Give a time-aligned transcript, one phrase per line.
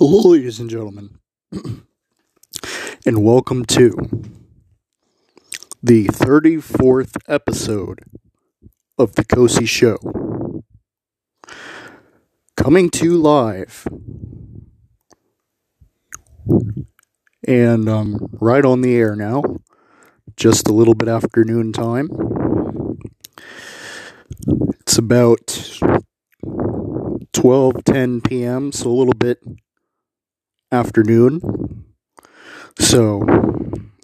[0.00, 1.18] Hello, ladies and gentlemen,
[3.04, 3.96] and welcome to
[5.82, 8.04] the 34th episode
[8.96, 9.98] of The Cozy Show.
[12.56, 13.88] Coming to live
[17.44, 19.42] and um, right on the air now,
[20.36, 22.08] just a little bit afternoon time.
[24.78, 25.48] It's about
[27.32, 29.40] 12:10 p.m., so a little bit
[30.70, 31.84] afternoon.
[32.78, 33.22] So,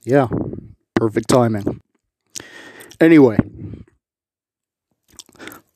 [0.04, 0.28] yeah,
[0.94, 1.80] perfect timing.
[3.00, 3.38] Anyway,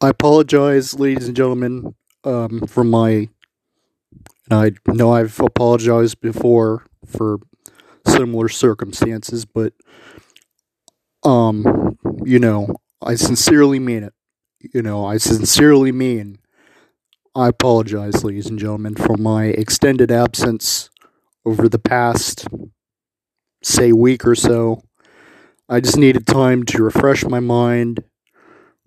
[0.00, 3.28] I apologize, ladies and gentlemen, um, for my.
[4.50, 7.38] And I know I've apologized before for
[8.06, 9.74] similar circumstances, but,
[11.22, 14.14] um, you know, I sincerely mean it.
[14.72, 16.38] You know, I sincerely mean
[17.38, 20.90] I apologize, ladies and gentlemen, for my extended absence
[21.46, 22.48] over the past,
[23.62, 24.82] say, week or so.
[25.68, 28.02] I just needed time to refresh my mind,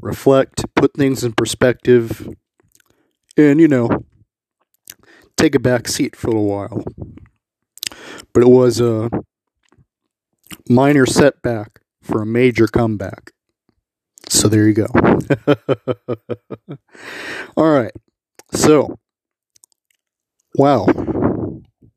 [0.02, 2.28] reflect, put things in perspective,
[3.38, 3.88] and, you know,
[5.38, 6.84] take a back seat for a while.
[8.34, 9.10] But it was a
[10.68, 13.32] minor setback for a major comeback.
[14.28, 14.88] So there you go.
[17.56, 17.94] All right.
[18.54, 18.98] So,
[20.56, 20.86] wow.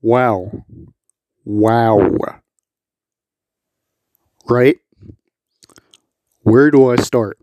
[0.02, 0.50] Wow.
[1.44, 2.40] Wow.
[4.48, 4.78] Right?
[6.42, 7.38] Where do I start?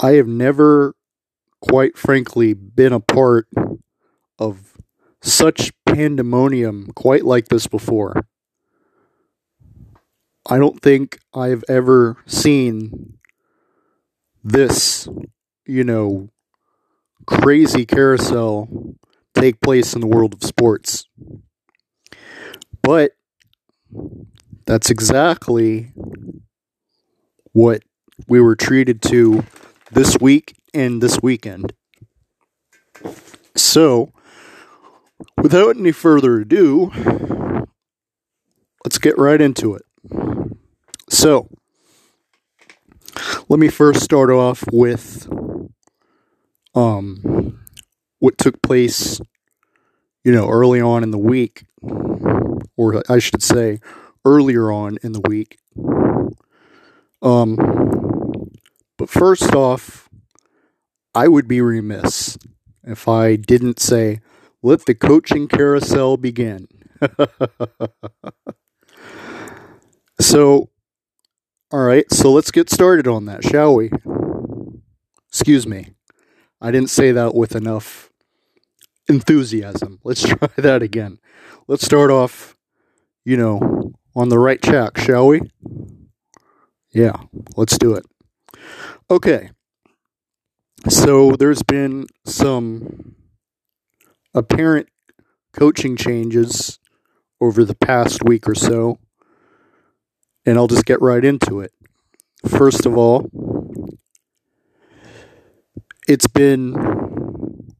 [0.00, 0.94] I have never,
[1.60, 3.48] quite frankly, been a part
[4.38, 4.76] of
[5.22, 8.26] such pandemonium quite like this before.
[10.48, 13.18] I don't think I've ever seen
[14.42, 15.08] this,
[15.68, 16.30] you know,
[17.26, 18.96] crazy carousel
[19.34, 21.04] take place in the world of sports.
[22.82, 23.12] But
[24.64, 25.92] that's exactly
[27.52, 27.82] what
[28.26, 29.44] we were treated to
[29.92, 31.74] this week and this weekend.
[33.54, 34.12] So,
[35.36, 36.90] without any further ado,
[38.84, 39.82] let's get right into it.
[41.10, 41.48] So,
[43.48, 45.28] let me first start off with
[46.78, 47.58] um
[48.20, 49.20] what took place
[50.24, 51.64] you know early on in the week
[52.76, 53.80] or I should say
[54.24, 55.58] earlier on in the week
[57.22, 57.56] um
[58.96, 60.08] but first off
[61.14, 62.38] I would be remiss
[62.84, 64.20] if I didn't say
[64.62, 66.68] let the coaching carousel begin
[70.20, 70.68] so
[71.70, 73.90] all right, so let's get started on that, shall we?
[75.28, 75.92] Excuse me.
[76.60, 78.10] I didn't say that with enough
[79.08, 80.00] enthusiasm.
[80.04, 81.18] Let's try that again.
[81.66, 82.56] Let's start off,
[83.24, 85.42] you know, on the right track, shall we?
[86.90, 87.16] Yeah,
[87.56, 88.06] let's do it.
[89.10, 89.50] Okay.
[90.88, 93.14] So there's been some
[94.34, 94.88] apparent
[95.52, 96.78] coaching changes
[97.40, 98.98] over the past week or so
[100.48, 101.72] and I'll just get right into it.
[102.46, 103.28] First of all,
[106.08, 107.76] it's been,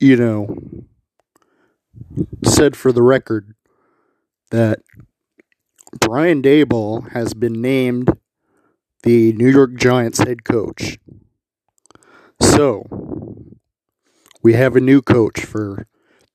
[0.00, 0.56] you know,
[2.44, 3.54] said for the record
[4.50, 4.80] that
[6.00, 8.10] Brian Daboll has been named
[9.02, 10.98] the New York Giants head coach.
[12.40, 12.84] So,
[14.42, 15.86] we have a new coach for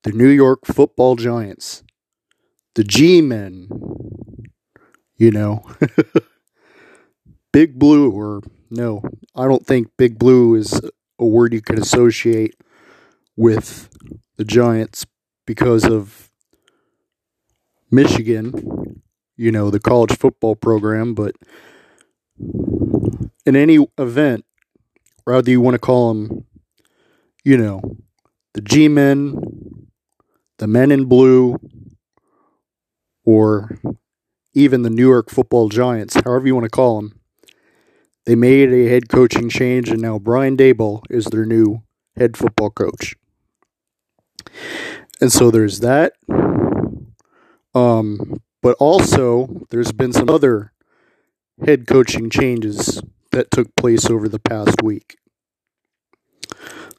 [0.04, 1.84] the New York football Giants.
[2.76, 3.68] The G Men
[5.18, 5.64] you know.
[7.52, 9.02] big blue, or no,
[9.36, 10.80] I don't think big blue is
[11.20, 12.56] a word you could associate
[13.36, 13.90] with
[14.38, 15.06] the Giants
[15.46, 16.30] because of
[17.92, 19.02] Michigan,
[19.36, 21.36] you know, the college football program, but
[23.46, 24.46] in any event,
[25.26, 26.46] rather you want to call them,
[27.44, 27.82] you know,
[28.54, 29.88] the G men,
[30.58, 31.58] the men in blue,
[33.24, 33.80] or
[34.54, 37.17] even the New York football giants, however you want to call them,
[38.28, 41.84] they made a head coaching change, and now Brian Daboll is their new
[42.18, 43.16] head football coach.
[45.22, 46.12] And so there's that.
[47.74, 50.74] Um, but also, there's been some other
[51.66, 53.02] head coaching changes
[53.32, 55.16] that took place over the past week.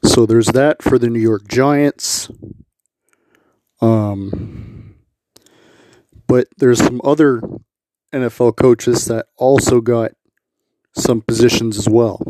[0.03, 2.31] So there's that for the New York Giants.
[3.81, 4.95] Um,
[6.27, 7.43] but there's some other
[8.11, 10.13] NFL coaches that also got
[10.95, 12.21] some positions as well.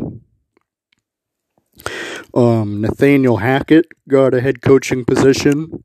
[2.34, 5.84] Um, Nathaniel Hackett got a head coaching position.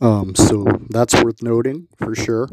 [0.00, 2.48] Um, so that's worth noting for sure.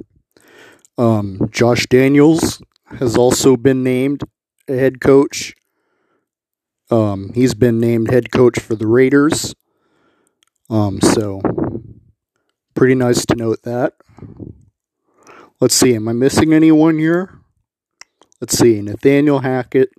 [0.98, 2.62] Um, Josh Daniels
[3.00, 4.24] has also been named
[4.68, 5.56] a head coach.
[6.90, 9.56] Um, he's been named head coach for the Raiders.
[10.70, 11.42] Um, so
[12.76, 13.94] pretty nice to note that.
[15.60, 17.41] Let's see, am I missing anyone here?
[18.42, 19.90] Let's see, Nathaniel Hackett,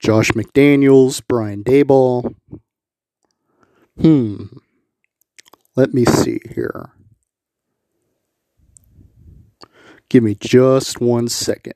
[0.00, 2.34] Josh McDaniels, Brian Daboll.
[4.00, 4.46] Hmm.
[5.76, 6.90] Let me see here.
[10.08, 11.74] Give me just one second.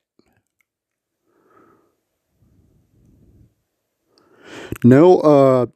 [4.82, 5.66] No, uh,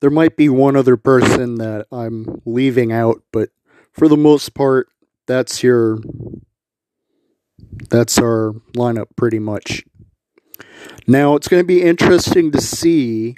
[0.00, 3.48] there might be one other person that I'm leaving out, but
[3.92, 4.88] for the most part,
[5.26, 5.98] that's your
[7.88, 9.84] that's our lineup pretty much.
[11.06, 13.36] Now it's going to be interesting to see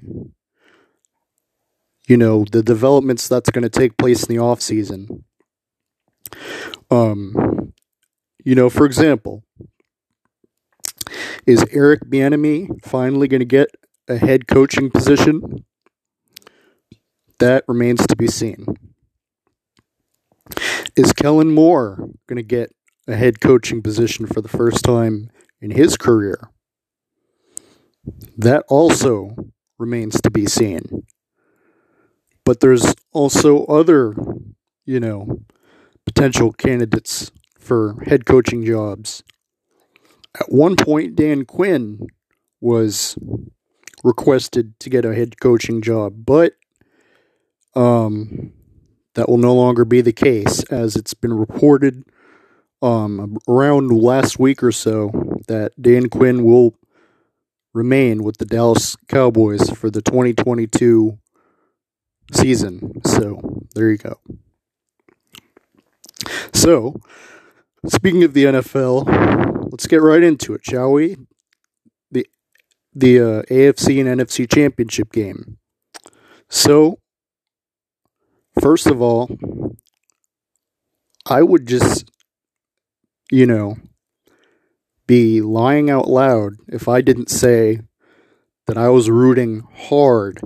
[2.08, 5.24] you know the developments that's going to take place in the off season.
[6.90, 7.72] Um
[8.44, 9.44] you know, for example,
[11.46, 13.68] is Eric Bieniemy finally going to get
[14.08, 15.64] a head coaching position?
[17.38, 18.66] That remains to be seen.
[20.96, 21.96] Is Kellen Moore
[22.28, 22.74] going to get
[23.06, 26.50] a head coaching position for the first time in his career?
[28.36, 29.36] That also
[29.78, 31.06] remains to be seen.
[32.44, 34.14] But there's also other,
[34.84, 35.42] you know,
[36.04, 39.22] potential candidates for head coaching jobs.
[40.40, 42.06] At one point, Dan Quinn
[42.60, 43.16] was
[44.02, 46.54] requested to get a head coaching job, but
[47.74, 48.52] um,
[49.14, 52.04] that will no longer be the case as it's been reported
[52.82, 55.10] um, around last week or so
[55.48, 56.74] that Dan Quinn will
[57.72, 61.18] remain with the Dallas Cowboys for the 2022
[62.32, 63.00] season.
[63.04, 64.18] So, there you go.
[66.52, 67.00] So,
[67.86, 71.16] speaking of the NFL, let's get right into it, shall we?
[72.10, 72.26] The
[72.94, 75.58] the uh, AFC and NFC championship game.
[76.48, 76.98] So,
[78.60, 79.36] first of all,
[81.26, 82.10] I would just
[83.32, 83.76] you know,
[85.06, 87.80] be lying out loud if I didn't say
[88.66, 90.42] that I was rooting hard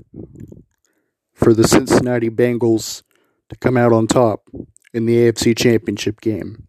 [1.35, 3.03] for the Cincinnati Bengals
[3.49, 4.49] to come out on top
[4.94, 6.69] in the AFC Championship game.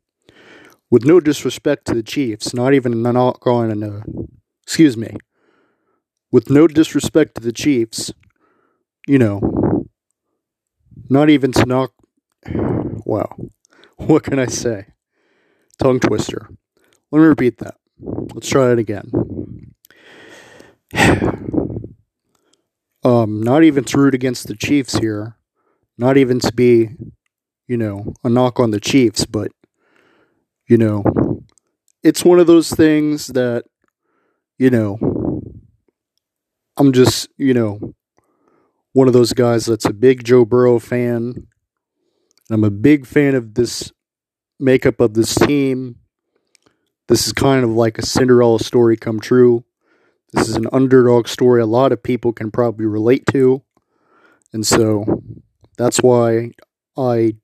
[0.90, 4.02] With no disrespect to the Chiefs, not even a knock on, uh,
[4.64, 5.18] excuse me,
[6.32, 8.12] with no disrespect to the Chiefs,
[9.08, 9.86] you know,
[11.10, 11.92] not even to knock,
[13.06, 13.36] wow,
[13.98, 14.88] what can I say?
[15.80, 16.50] Tongue twister.
[17.12, 17.76] Let me repeat that.
[18.00, 19.12] Let's try it again.
[23.04, 25.38] um, not even to root against the Chiefs here.
[25.98, 26.90] Not even to be,
[27.68, 29.52] you know, a knock on the Chiefs, but,
[30.68, 31.04] you know,
[32.04, 33.66] it's one of those things that,
[34.60, 35.00] you know,
[36.78, 37.96] I'm just, you know,
[38.94, 41.48] one of those guys that's a big Joe Burrow fan.
[42.50, 43.92] I'm a big fan of this
[44.60, 45.98] makeup of this team.
[47.08, 49.64] This is kind of like a Cinderella story come true.
[50.34, 53.64] This is an underdog story a lot of people can probably relate to.
[54.52, 55.24] And so
[55.78, 56.52] that's why
[56.98, 57.36] I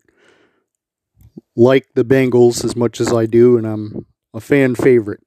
[1.55, 5.21] like the Bengals as much as I do, and I'm a fan favorite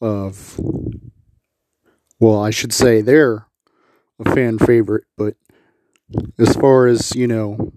[0.00, 0.58] of,
[2.18, 3.46] well, I should say they're
[4.24, 5.34] a fan favorite, but
[6.38, 7.72] as far as, you know,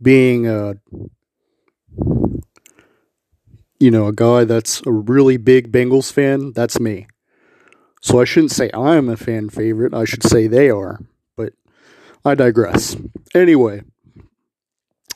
[0.00, 0.76] being a
[3.80, 7.06] you know, a guy that's a really big Bengals fan, that's me.
[8.02, 11.00] So I shouldn't say I'm a fan favorite, I should say they are.
[11.36, 11.54] But
[12.24, 12.96] I digress.
[13.34, 13.82] Anyway,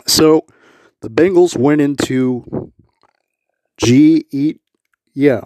[0.06, 0.46] so
[1.00, 2.72] the Bengals went into
[3.76, 4.54] G E
[5.14, 5.42] yeah,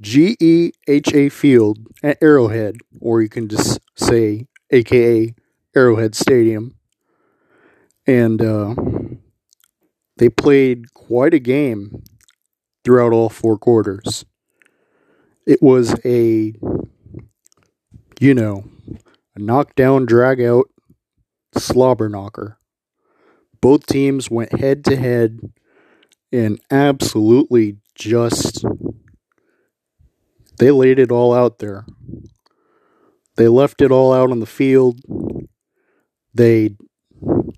[0.00, 5.34] G E H A Field at Arrowhead, or you can just say AKA
[5.74, 6.76] Arrowhead Stadium.
[8.06, 8.74] And uh,
[10.16, 12.02] they played quite a game
[12.84, 14.24] throughout all four quarters.
[15.46, 16.54] It was a,
[18.20, 18.64] you know,
[19.34, 20.66] a knockdown, drag out
[21.56, 22.58] slobber knocker.
[23.60, 25.40] Both teams went head to head
[26.32, 28.64] and absolutely just
[30.58, 31.84] they laid it all out there.
[33.36, 35.00] They left it all out on the field.
[36.34, 36.76] They,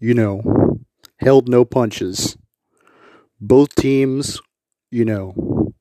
[0.00, 0.78] you know,
[1.18, 2.36] held no punches.
[3.40, 4.40] Both teams
[4.94, 5.74] you know,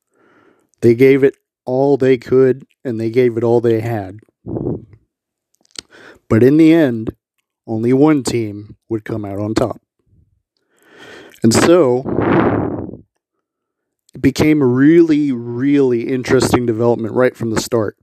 [0.82, 4.20] they gave it all they could and they gave it all they had.
[6.27, 7.15] But in the end,
[7.67, 9.79] only one team would come out on top.
[11.43, 13.03] And so
[14.15, 17.98] it became a really, really interesting development right from the start.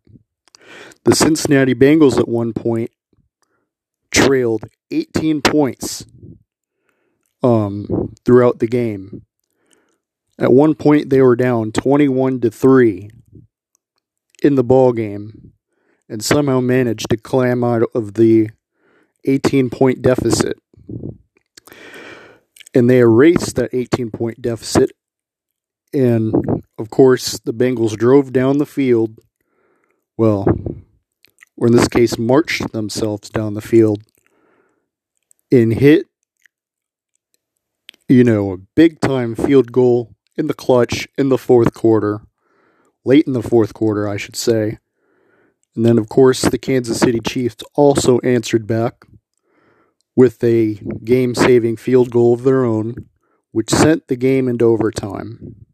[1.05, 2.93] The Cincinnati Bengals at one point
[4.13, 6.07] trailed 18 points
[7.43, 9.23] um, throughout the game.
[10.41, 13.11] At one point, they were down 21 to 3
[14.43, 15.53] in the ball game
[16.09, 18.49] and somehow managed to climb out of the
[19.27, 20.59] 18 point deficit.
[22.75, 24.93] And they erased that 18 point deficit.
[25.93, 26.35] And
[26.79, 29.19] of course, the Bengals drove down the field.
[30.17, 30.47] Well,
[31.57, 34.03] or in this case, marched themselves down the field
[35.53, 36.07] and hit,
[38.09, 42.23] you know, a big time field goal in the clutch in the fourth quarter,
[43.05, 44.79] late in the fourth quarter, I should say.
[45.77, 49.05] And then, of course, the Kansas City Chiefs also answered back
[50.17, 53.07] with a game saving field goal of their own,
[53.53, 55.65] which sent the game into overtime.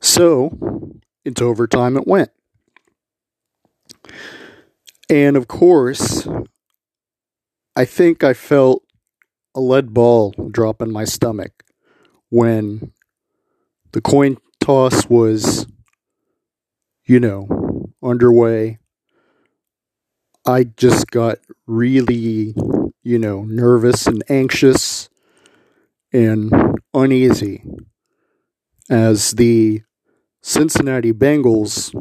[0.00, 0.92] So,
[1.24, 2.30] into overtime it went.
[5.10, 6.26] And of course,
[7.76, 8.84] I think I felt
[9.54, 11.64] a lead ball drop in my stomach
[12.30, 12.92] when
[13.94, 15.68] the coin toss was,
[17.04, 18.78] you know, underway.
[20.44, 22.56] I just got really,
[23.04, 25.08] you know, nervous and anxious
[26.12, 26.52] and
[26.92, 27.62] uneasy
[28.90, 29.82] as the
[30.42, 31.94] Cincinnati Bengals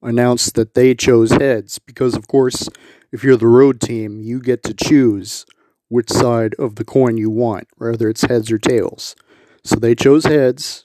[0.00, 2.68] announced that they chose heads because, of course,
[3.10, 5.44] if you're the road team, you get to choose
[5.88, 9.16] which side of the coin you want, whether it's heads or tails.
[9.64, 10.84] So they chose heads,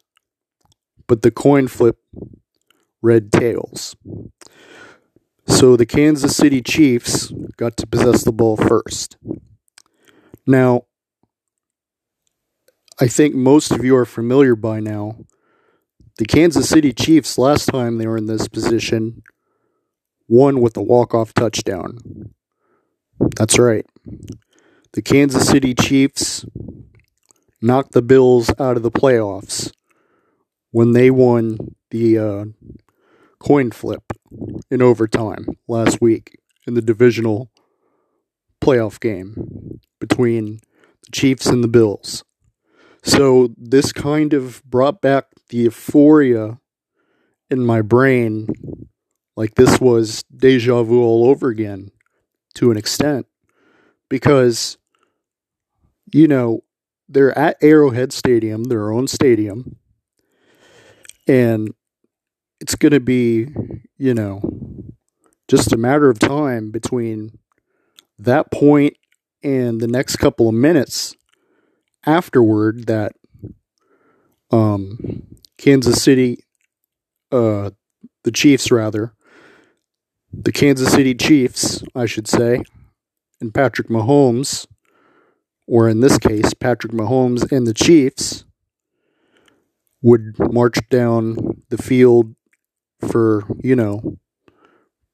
[1.08, 1.98] but the coin flip
[3.02, 3.96] read tails.
[5.48, 9.18] So the Kansas City Chiefs got to possess the ball first.
[10.48, 10.84] Now,
[13.00, 15.18] I think most of you are familiar by now.
[16.18, 19.24] The Kansas City Chiefs, last time they were in this position,
[20.28, 22.34] won with a walk-off touchdown.
[23.36, 23.86] That's right.
[24.94, 26.46] The Kansas City Chiefs
[27.62, 29.72] knocked the Bills out of the playoffs
[30.74, 31.58] when they won
[31.92, 32.46] the uh,
[33.40, 34.04] coin flip
[34.72, 37.52] in overtime last week in the divisional
[38.60, 40.60] playoff game between
[41.04, 42.24] the Chiefs and the Bills.
[43.04, 46.60] So this kind of brought back the euphoria
[47.52, 48.48] in my brain
[49.36, 51.92] like this was deja vu all over again
[52.56, 53.28] to an extent
[54.10, 54.78] because
[56.12, 56.64] you know
[57.08, 59.78] they're at Arrowhead Stadium, their own stadium,
[61.28, 61.74] and
[62.60, 63.48] it's going to be,
[63.98, 64.42] you know,
[65.48, 67.38] just a matter of time between
[68.18, 68.96] that point
[69.44, 71.16] and the next couple of minutes
[72.06, 73.14] afterward that
[74.52, 75.24] um,
[75.58, 76.44] Kansas City,
[77.32, 77.72] uh,
[78.24, 79.14] the Chiefs rather,
[80.32, 82.64] the Kansas City Chiefs, I should say,
[83.42, 84.68] and Patrick Mahomes,
[85.68, 88.46] or in this case, Patrick Mahomes and the Chiefs,
[90.04, 92.36] would march down the field
[93.00, 94.18] for, you know,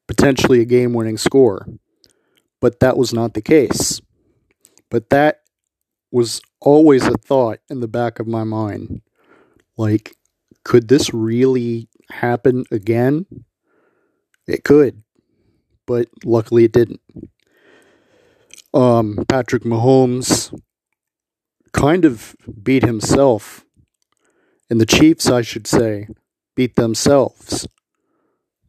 [0.08, 1.66] potentially a game winning score.
[2.60, 4.02] But that was not the case.
[4.90, 5.42] But that
[6.12, 9.02] was always a thought in the back of my mind.
[9.78, 10.18] Like,
[10.66, 13.26] could this really happen again?
[14.46, 15.04] It could
[15.90, 17.02] but luckily it didn't.
[18.76, 20.56] Um, Patrick Mahomes
[21.74, 23.66] kind of beat himself,
[24.70, 26.08] and the Chiefs, I should say,
[26.56, 27.68] beat themselves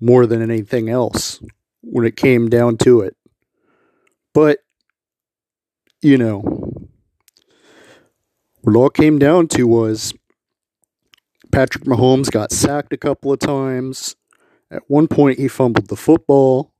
[0.00, 1.40] more than anything else
[1.82, 3.16] when it came down to it.
[4.32, 4.58] But,
[6.00, 6.40] you know,
[8.62, 10.14] what all came down to was
[11.52, 14.16] Patrick Mahomes got sacked a couple of times.
[14.70, 16.72] At one point, he fumbled the football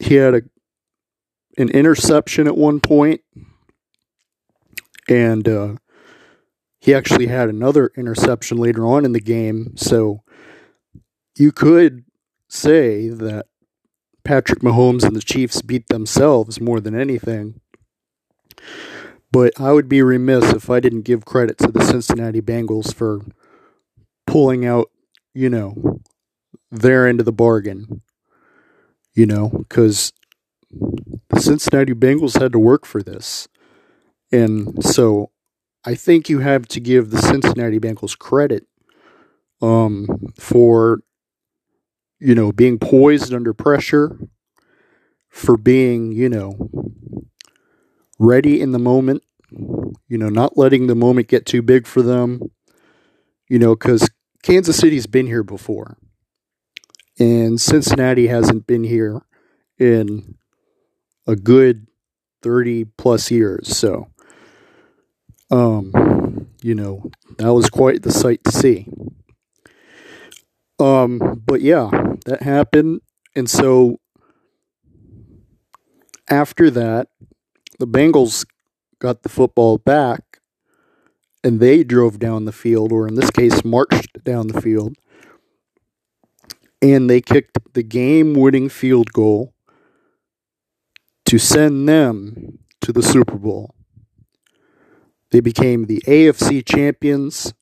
[0.00, 0.42] he had a
[1.56, 3.20] an interception at one point,
[5.08, 5.74] and uh,
[6.84, 9.72] he actually had another interception later on in the game.
[9.76, 10.22] So
[11.36, 12.04] you could
[12.48, 13.46] say that
[14.24, 17.60] Patrick Mahomes and the Chiefs beat themselves more than anything.
[19.32, 23.20] But I would be remiss if I didn't give credit to the Cincinnati Bengals for
[24.26, 24.90] pulling out,
[25.34, 26.00] you know,
[26.70, 28.02] their end of the bargain
[29.14, 30.12] you know, because
[30.70, 33.48] the Cincinnati Bengals had to work for this.
[34.32, 35.30] And so
[35.86, 38.66] I think you have to give the Cincinnati Bengals credit
[39.60, 40.06] um,
[40.38, 41.00] for,
[42.18, 44.18] you know, being poised under pressure,
[45.28, 46.70] for being, you know,
[48.18, 52.40] ready in the moment, you know, not letting the moment get too big for them,
[53.48, 54.08] you know, because
[54.42, 55.98] Kansas City's been here before.
[57.18, 59.22] And Cincinnati hasn't been here
[59.78, 60.36] in
[61.26, 61.86] a good
[62.42, 63.76] 30 plus years.
[63.76, 64.08] So,
[65.50, 68.88] um, you know, that was quite the sight to see.
[70.78, 71.90] Um, but yeah,
[72.26, 73.00] that happened.
[73.36, 73.98] And so
[76.28, 77.08] after that,
[77.78, 78.46] the Bengals
[78.98, 80.40] got the football back
[81.42, 84.96] and they drove down the field, or in this case, marched down the field.
[86.80, 89.52] And they kicked the game winning field goal
[91.26, 93.74] to send them to the Super Bowl.
[95.34, 97.54] They became the AFC champions.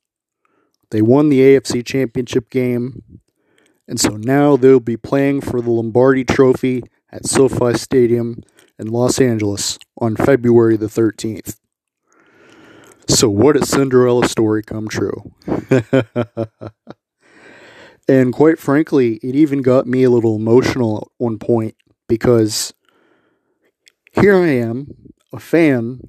[0.91, 3.01] They won the AFC championship game.
[3.87, 8.43] And so now they'll be playing for the Lombardi Trophy at SoFi Stadium
[8.77, 11.57] in Los Angeles on February the 13th.
[13.07, 15.33] So, what a Cinderella story come true.
[18.07, 21.75] and quite frankly, it even got me a little emotional at one point
[22.07, 22.71] because
[24.11, 24.93] here I am,
[25.33, 26.01] a fan,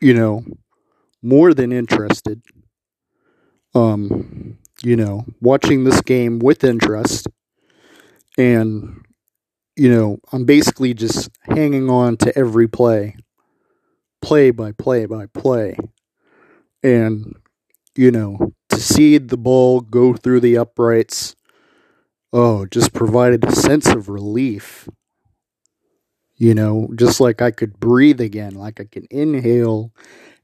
[0.00, 0.44] you know,
[1.22, 2.42] more than interested,
[3.74, 7.26] um, you know, watching this game with interest.
[8.38, 9.06] And
[9.76, 13.16] you know, I'm basically just hanging on to every play,
[14.22, 15.76] play by play by play.
[16.82, 17.36] And,
[17.94, 21.36] you know, to see the ball go through the uprights,
[22.32, 24.88] oh, just provided a sense of relief.
[26.36, 29.92] You know, just like I could breathe again, like I can inhale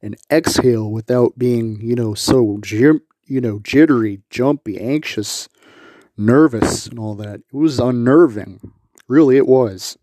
[0.00, 3.00] and exhale without being, you know, so, you
[3.40, 5.48] know, jittery, jumpy, anxious,
[6.16, 7.40] nervous, and all that.
[7.52, 8.72] It was unnerving
[9.08, 9.98] Really, it was.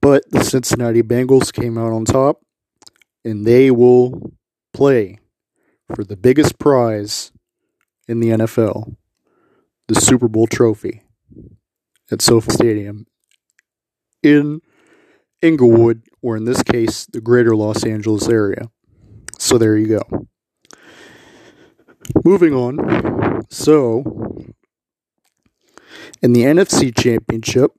[0.00, 2.42] But the Cincinnati Bengals came out on top,
[3.24, 4.32] and they will
[4.72, 5.18] play
[5.92, 7.32] for the biggest prize
[8.06, 8.96] in the NFL
[9.88, 11.02] the Super Bowl trophy
[12.12, 13.06] at SoFi Stadium
[14.22, 14.60] in
[15.42, 18.70] Inglewood, or in this case, the greater Los Angeles area.
[19.38, 20.26] So there you go.
[22.24, 23.46] Moving on.
[23.50, 24.46] So,
[26.22, 27.72] in the NFC Championship,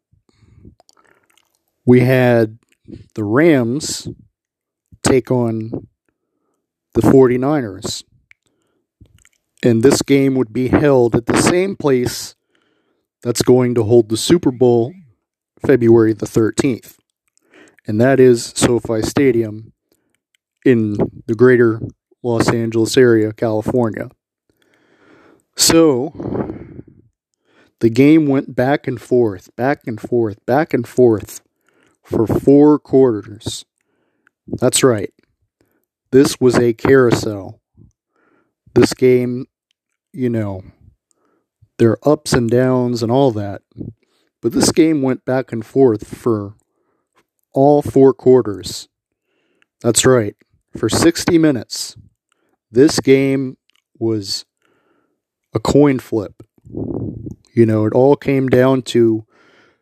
[1.86, 2.58] we had
[3.16, 4.08] the Rams
[5.04, 5.88] take on
[6.94, 8.04] the 49ers.
[9.64, 12.36] And this game would be held at the same place
[13.22, 14.94] that's going to hold the Super Bowl
[15.64, 16.98] February the 13th.
[17.88, 19.74] And that is SoFi Stadium
[20.66, 21.82] in the greater
[22.24, 24.10] Los Angeles area, California.
[25.58, 26.14] So,
[27.80, 31.42] the game went back and forth, back and forth, back and forth
[32.04, 33.66] for four quarters.
[34.48, 35.12] That's right.
[36.12, 37.60] This was a carousel.
[38.76, 39.46] This game,
[40.14, 40.62] you know,
[41.80, 43.64] there are ups and downs and all that.
[44.42, 46.56] But this game went back and forth for
[47.54, 48.88] all four quarters.
[49.82, 50.36] That's right.
[50.78, 51.98] For 60 minutes,
[52.72, 53.58] this game
[54.00, 54.46] was
[55.54, 56.44] a coin flip.
[57.54, 59.26] You know, it all came down to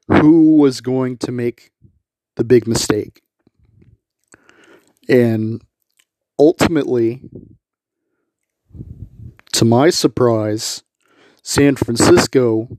[0.08, 1.72] who was going to make
[2.36, 3.22] the big mistake.
[5.08, 5.62] And
[6.40, 7.22] ultimately,
[9.54, 10.84] to my surprise,
[11.44, 12.78] San Francisco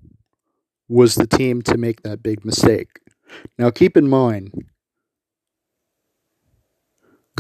[0.89, 3.01] was the team to make that big mistake.
[3.59, 4.53] Now, keep in mind,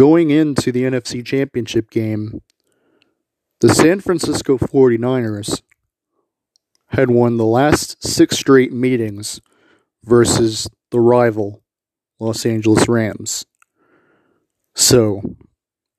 [0.01, 2.41] going into the NFC Championship game,
[3.61, 5.61] the San Francisco 49ers
[6.87, 9.43] had won the last six straight meetings
[10.03, 11.63] versus the rival,
[12.19, 13.45] Los Angeles Rams.
[14.75, 15.21] So,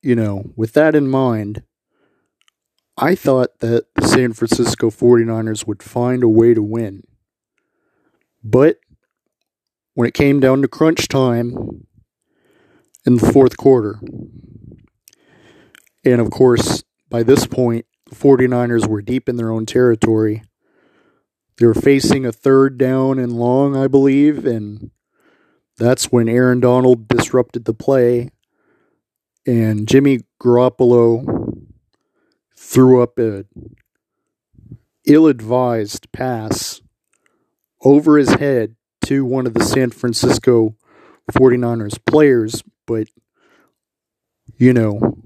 [0.02, 1.62] you know, with that in mind,
[2.98, 7.04] I thought that the San Francisco 49ers would find a way to win.
[8.44, 8.78] But
[9.94, 11.86] when it came down to crunch time
[13.06, 14.00] in the fourth quarter,
[16.04, 20.44] and of course, by this point, the 49ers were deep in their own territory.
[21.58, 24.92] They were facing a third down and long, I believe, and
[25.78, 28.30] that's when Aaron Donald disrupted the play
[29.46, 31.66] and Jimmy Garoppolo
[32.56, 33.46] threw up a
[35.06, 36.82] ill-advised pass
[37.84, 40.76] over his head to one of the San Francisco
[41.32, 43.08] 49ers players, but
[44.58, 45.18] you know,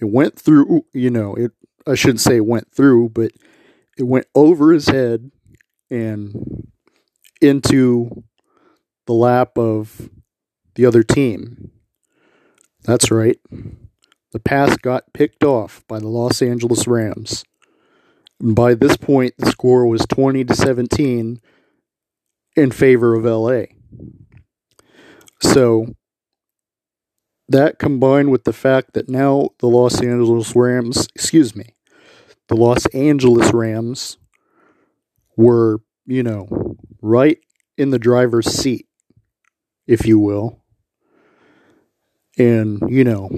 [0.00, 1.52] it went through, you know, it
[1.86, 3.32] I shouldn't say it went through, but
[3.98, 5.30] it went over his head
[5.90, 6.66] and
[7.40, 8.24] into
[9.06, 10.08] the lap of
[10.76, 11.70] the other team.
[12.84, 13.38] That's right.
[14.32, 17.44] The pass got picked off by the Los Angeles Rams.
[18.40, 21.40] And by this point, the score was 20 to 17
[22.56, 23.64] in favor of LA.
[25.42, 25.94] So
[27.50, 31.74] that combined with the fact that now the Los Angeles Rams, excuse me,
[32.46, 34.18] the Los Angeles Rams
[35.36, 37.38] were, you know, right
[37.76, 38.86] in the driver's seat,
[39.86, 40.62] if you will.
[42.38, 43.28] And, you know,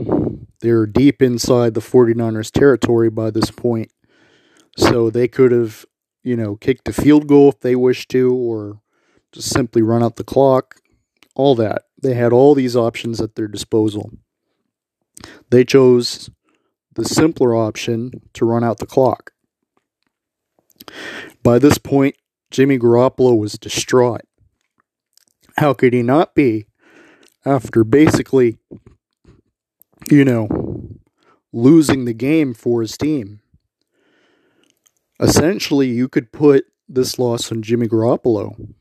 [0.60, 3.90] they're deep inside the 49ers territory by this point.
[4.76, 5.86] So they could have,
[6.22, 8.80] you know, kicked a field goal if they wished to, or
[9.32, 10.76] just simply run out the clock,
[11.34, 11.82] all that.
[12.02, 14.10] They had all these options at their disposal.
[15.50, 16.30] They chose
[16.94, 19.32] the simpler option to run out the clock.
[21.42, 22.16] By this point,
[22.50, 24.22] Jimmy Garoppolo was distraught.
[25.56, 26.66] How could he not be
[27.44, 28.58] after basically,
[30.10, 30.48] you know,
[31.52, 33.40] losing the game for his team?
[35.20, 38.74] Essentially, you could put this loss on Jimmy Garoppolo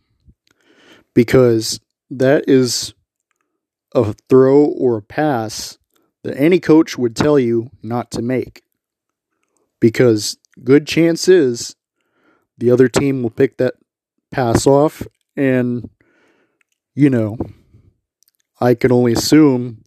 [1.14, 1.80] because
[2.12, 2.94] that is
[3.96, 5.78] a throw or a pass
[6.24, 8.62] that any coach would tell you not to make.
[9.80, 11.76] Because good chance is
[12.58, 13.76] the other team will pick that
[14.30, 15.90] pass off and
[16.94, 17.38] you know
[18.60, 19.84] I can only assume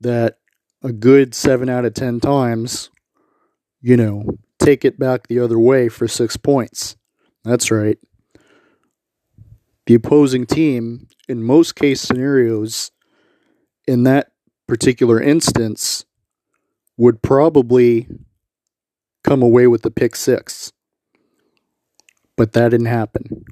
[0.00, 0.38] that
[0.82, 2.90] a good 7 out of 10 times
[3.80, 4.24] you know
[4.58, 6.96] take it back the other way for 6 points.
[7.44, 7.98] That's right
[9.86, 12.90] the opposing team, in most case scenarios,
[13.86, 14.32] in that
[14.66, 16.04] particular instance,
[16.96, 18.08] would probably
[19.22, 20.72] come away with the pick six.
[22.36, 23.44] But that didn't happen.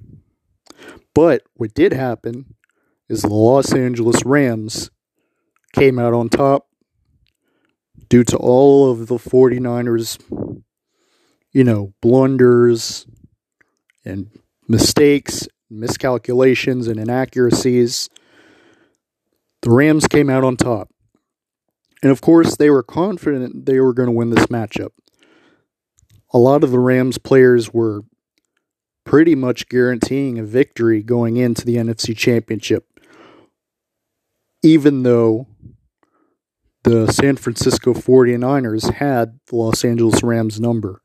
[1.14, 2.54] But what did happen
[3.08, 4.90] is the Los Angeles Rams
[5.72, 6.68] came out on top
[8.08, 10.18] due to all of the 49ers,
[11.52, 13.06] you know, blunders
[14.04, 14.30] and
[14.68, 18.08] mistakes miscalculations and inaccuracies.
[19.62, 20.90] The Rams came out on top.
[22.02, 24.90] And of course, they were confident they were going to win this matchup.
[26.32, 28.02] A lot of the Rams players were
[29.04, 32.86] pretty much guaranteeing a victory going into the NFC Championship,
[34.62, 35.46] even though
[36.84, 41.01] the San Francisco 49ers had the Los Angeles Rams number.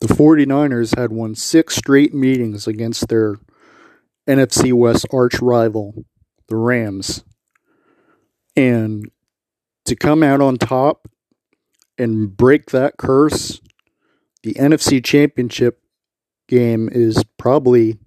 [0.00, 3.36] The 49ers had won six straight meetings against their
[4.26, 6.06] NFC West arch rival,
[6.48, 7.22] the Rams.
[8.56, 9.10] And
[9.84, 11.06] to come out on top
[11.98, 13.60] and break that curse,
[14.42, 15.82] the NFC Championship
[16.48, 17.98] game is probably,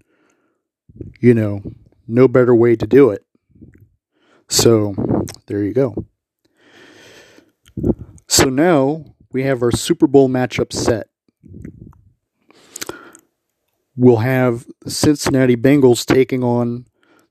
[1.20, 1.62] you know,
[2.08, 3.24] no better way to do it.
[4.50, 4.96] So,
[5.48, 6.06] there you go.
[8.28, 11.08] So now we have our Super Bowl matchup set
[13.96, 16.86] we'll have Cincinnati Bengals taking on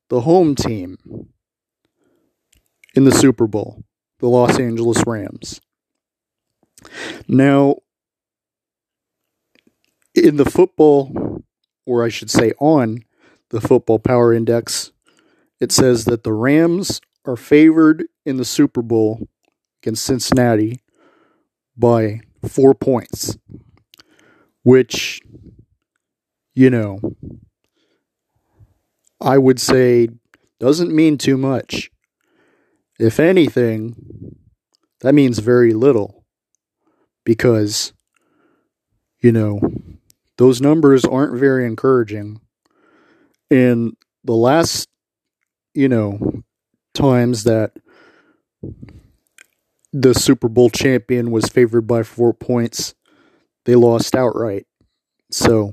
[0.09, 0.98] the home team
[2.94, 3.83] in the Super Bowl,
[4.20, 5.61] the Los Angeles Rams.
[7.29, 7.77] Now,
[10.14, 11.42] in the football,
[11.87, 13.05] or I should say on
[13.51, 14.92] the Football Power Index,
[15.61, 19.29] it says that the Rams are favored in the Super Bowl
[19.83, 20.81] against Cincinnati
[21.77, 23.37] by four points,
[24.64, 25.20] which
[26.55, 27.01] you know,
[29.21, 30.09] I would say
[30.61, 31.91] doesn't mean too much.
[32.99, 34.37] If anything,
[35.01, 36.25] that means very little
[37.25, 37.93] because,
[39.21, 39.61] you know,
[40.38, 42.41] those numbers aren't very encouraging.
[43.51, 44.88] And the last,
[45.75, 46.43] you know,
[46.95, 47.73] times that
[49.93, 52.95] the Super Bowl champion was favored by four points,
[53.65, 54.67] they lost outright.
[55.31, 55.73] So,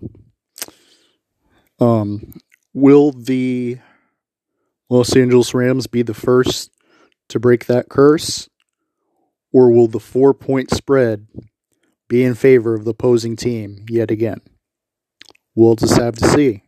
[1.79, 2.33] um,
[2.73, 3.77] will the
[4.89, 6.71] Los Angeles Rams be the first
[7.29, 8.49] to break that curse?
[9.51, 11.27] Or will the four point spread
[12.07, 14.41] be in favor of the opposing team yet again?
[15.55, 16.63] We'll just have to see.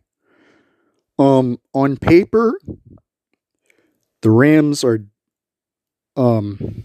[1.18, 2.58] Um, on paper,
[4.22, 5.04] the Rams are,
[6.16, 6.84] um,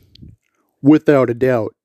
[0.82, 1.76] without a doubt,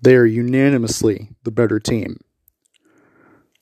[0.00, 2.18] they are unanimously the better team.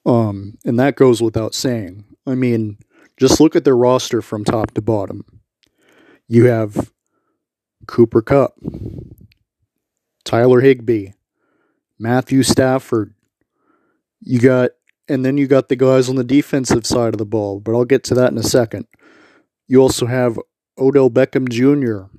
[0.07, 2.05] Um, and that goes without saying.
[2.27, 2.79] I mean,
[3.19, 5.25] just look at their roster from top to bottom.
[6.29, 6.93] You have
[7.87, 8.55] Cooper Kupp,
[10.25, 11.11] Tyler Higbee,
[11.99, 13.15] Matthew Stafford.
[14.21, 14.71] You got
[15.09, 17.85] and then you got the guys on the defensive side of the ball, but I'll
[17.85, 18.87] get to that in a second.
[19.69, 20.39] You also have
[20.79, 22.11] Odell Beckham Jr.,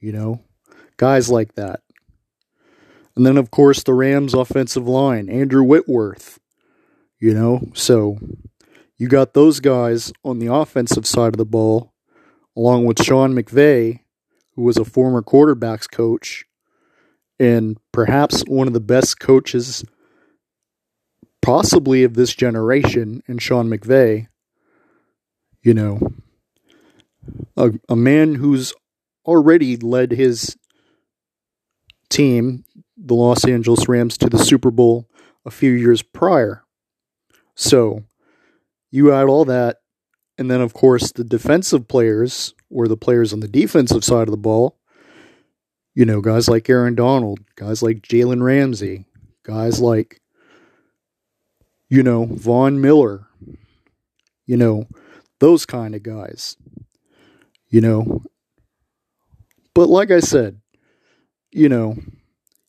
[0.00, 0.40] you know,
[0.96, 1.80] guys like that.
[3.14, 6.38] And then, of course, the Rams' offensive line, Andrew Whitworth,
[7.22, 8.18] you know, so
[8.98, 11.92] you got those guys on the offensive side of the ball,
[12.56, 14.00] along with Sean McVay,
[14.56, 16.44] who was a former quarterbacks coach
[17.38, 19.84] and perhaps one of the best coaches
[21.42, 24.26] possibly of this generation and Sean McVay,
[25.62, 26.00] you know,
[27.56, 28.74] a, a man who's
[29.24, 30.56] already led his
[32.10, 32.64] team,
[32.96, 35.08] the Los Angeles Rams, to the Super Bowl
[35.46, 36.64] a few years prior.
[37.62, 38.02] So
[38.90, 39.78] you add all that,
[40.36, 44.32] and then, of course, the defensive players, or the players on the defensive side of
[44.32, 44.78] the ball,
[45.94, 49.06] you know, guys like Aaron Donald, guys like Jalen Ramsey,
[49.44, 50.22] guys like
[51.92, 53.26] you know, Von Miller,
[54.46, 54.86] you know,
[55.40, 56.56] those kind of guys,
[57.68, 58.22] you know.
[59.74, 60.58] But like I said,
[61.50, 61.98] you know,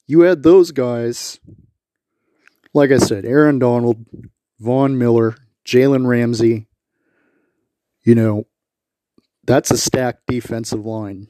[0.08, 1.39] you had those guys,
[2.73, 4.06] like I said, Aaron Donald,
[4.59, 5.35] Von Miller,
[5.65, 6.67] Jalen Ramsey,
[8.03, 8.45] you know,
[9.45, 11.27] that's a stacked defensive line.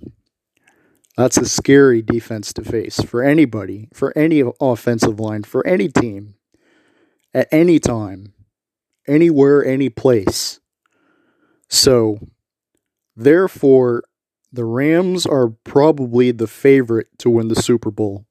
[1.17, 6.35] That's a scary defense to face for anybody, for any offensive line, for any team
[7.33, 8.33] at any time,
[9.07, 10.59] anywhere, any place.
[11.69, 12.19] So,
[13.15, 14.03] therefore,
[14.51, 18.25] the Rams are probably the favorite to win the Super Bowl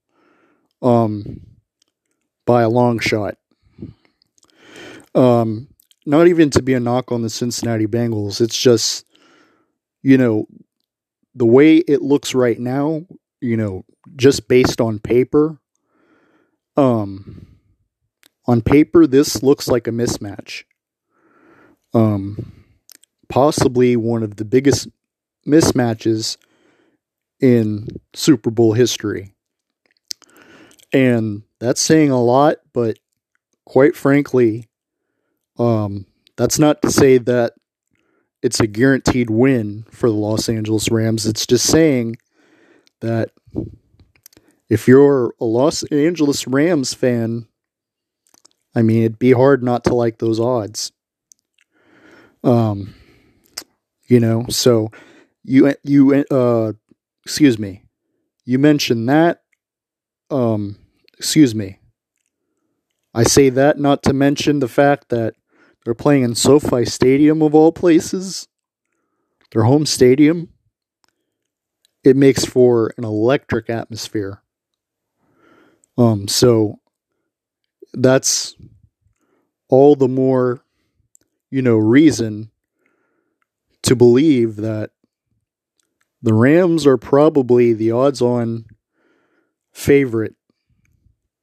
[0.80, 1.40] um,
[2.46, 3.36] by a long shot.
[5.14, 5.68] Um,
[6.06, 8.40] not even to be a knock on the Cincinnati Bengals.
[8.40, 9.06] It's just,
[10.02, 10.46] you know,
[11.34, 13.02] the way it looks right now,
[13.40, 13.84] you know,
[14.16, 15.58] just based on paper,
[16.76, 17.46] um,
[18.46, 20.64] on paper, this looks like a mismatch.
[21.94, 22.64] Um,
[23.28, 24.88] possibly one of the biggest
[25.46, 26.36] mismatches
[27.40, 29.34] in Super Bowl history.
[30.92, 32.98] And that's saying a lot, but
[33.64, 34.68] quite frankly,
[35.62, 37.52] um, that's not to say that
[38.42, 41.24] it's a guaranteed win for the Los Angeles Rams.
[41.26, 42.16] It's just saying
[43.00, 43.30] that
[44.68, 47.46] if you're a Los Angeles Rams fan,
[48.74, 50.90] I mean, it'd be hard not to like those odds.
[52.42, 52.94] Um,
[54.08, 54.90] you know, so
[55.44, 56.72] you you uh,
[57.24, 57.84] excuse me,
[58.44, 59.42] you mentioned that.
[60.28, 60.78] Um,
[61.16, 61.78] excuse me.
[63.14, 65.34] I say that not to mention the fact that
[65.84, 68.48] they're playing in SoFi Stadium of all places,
[69.52, 70.48] their home stadium.
[72.04, 74.42] It makes for an electric atmosphere.
[75.96, 76.80] Um, so
[77.92, 78.54] that's
[79.68, 80.64] all the more,
[81.50, 82.50] you know, reason
[83.82, 84.90] to believe that
[86.22, 88.64] the Rams are probably the odds on
[89.72, 90.34] favorite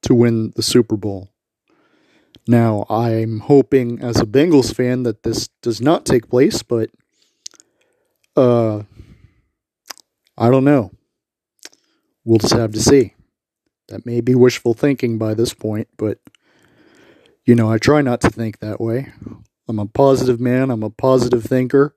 [0.03, 1.29] to win the Super Bowl.
[2.49, 6.89] Now, I'm hoping as a Bengals fan that this does not take place, but
[8.35, 8.81] uh
[10.35, 10.89] I don't know.
[12.25, 13.13] We'll just have to see.
[13.89, 16.17] That may be wishful thinking by this point, but
[17.45, 19.13] you know, I try not to think that way.
[19.67, 21.95] I'm a positive man, I'm a positive thinker.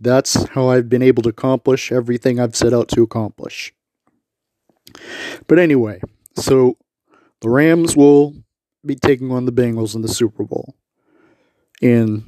[0.00, 3.72] That's how I've been able to accomplish everything I've set out to accomplish.
[5.46, 6.00] But anyway,
[6.34, 6.76] so
[7.40, 8.34] the Rams will
[8.86, 10.74] be taking on the Bengals in the Super Bowl.
[11.82, 12.24] And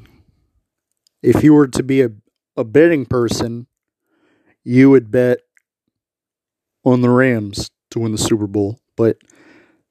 [1.22, 2.10] if you were to be a,
[2.56, 3.66] a betting person,
[4.64, 5.38] you would bet
[6.84, 8.78] on the Rams to win the Super Bowl.
[8.96, 9.18] But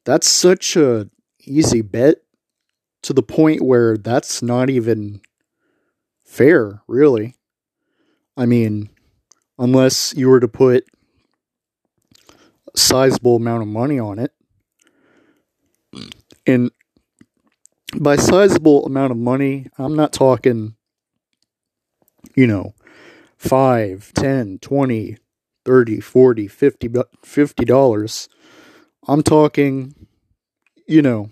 [0.06, 1.10] that's such a
[1.46, 2.18] easy bet
[3.04, 5.22] to the point where that's not even
[6.24, 7.36] fair, really.
[8.36, 8.90] I mean,
[9.58, 10.86] unless you were to put
[12.74, 14.32] a sizable amount of money on it.
[16.48, 16.72] And
[18.00, 20.76] by sizable amount of money, I'm not talking,
[22.36, 22.74] you know,
[23.38, 25.18] 5, 10, 20,
[25.66, 28.28] 30, 40, 50 $50.
[29.08, 30.08] I'm talking,
[30.88, 31.30] you know,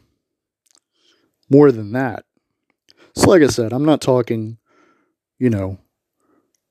[1.50, 2.26] more than that.
[3.16, 4.58] So, like I said, I'm not talking,
[5.40, 5.80] you know,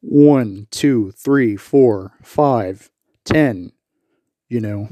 [0.00, 2.90] one, two, three, four, five,
[3.24, 3.72] ten,
[4.48, 4.88] you know.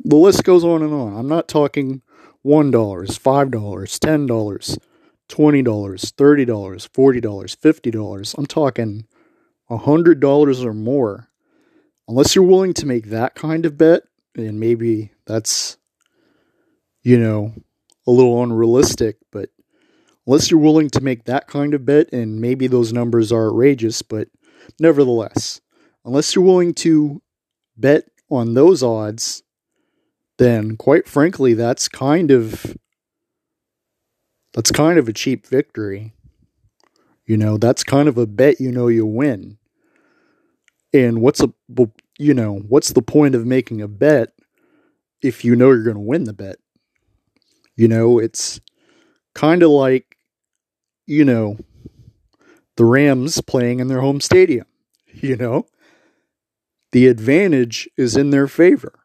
[0.00, 1.16] The list goes on and on.
[1.16, 2.02] I'm not talking
[2.44, 4.78] $1, $5, $10,
[5.28, 7.22] $20, $30, $40,
[7.56, 8.34] $50.
[8.38, 9.06] I'm talking
[9.70, 11.28] $100 or more.
[12.08, 15.76] Unless you're willing to make that kind of bet, and maybe that's,
[17.02, 17.52] you know,
[18.06, 19.50] a little unrealistic, but
[20.26, 24.00] unless you're willing to make that kind of bet, and maybe those numbers are outrageous,
[24.00, 24.28] but
[24.80, 25.60] nevertheless,
[26.04, 27.20] unless you're willing to
[27.76, 29.42] bet on those odds,
[30.38, 32.76] then quite frankly, that's kind of
[34.54, 36.14] that's kind of a cheap victory.
[37.26, 39.58] You know, that's kind of a bet you know you win.
[40.94, 41.52] And what's a
[42.18, 44.32] you know, what's the point of making a bet
[45.22, 46.56] if you know you're going to win the bet?
[47.76, 48.60] You know, it's
[49.34, 50.16] kind of like
[51.06, 51.56] you know,
[52.76, 54.66] the Rams playing in their home stadium,
[55.12, 55.66] you know?
[56.92, 59.00] The advantage is in their favor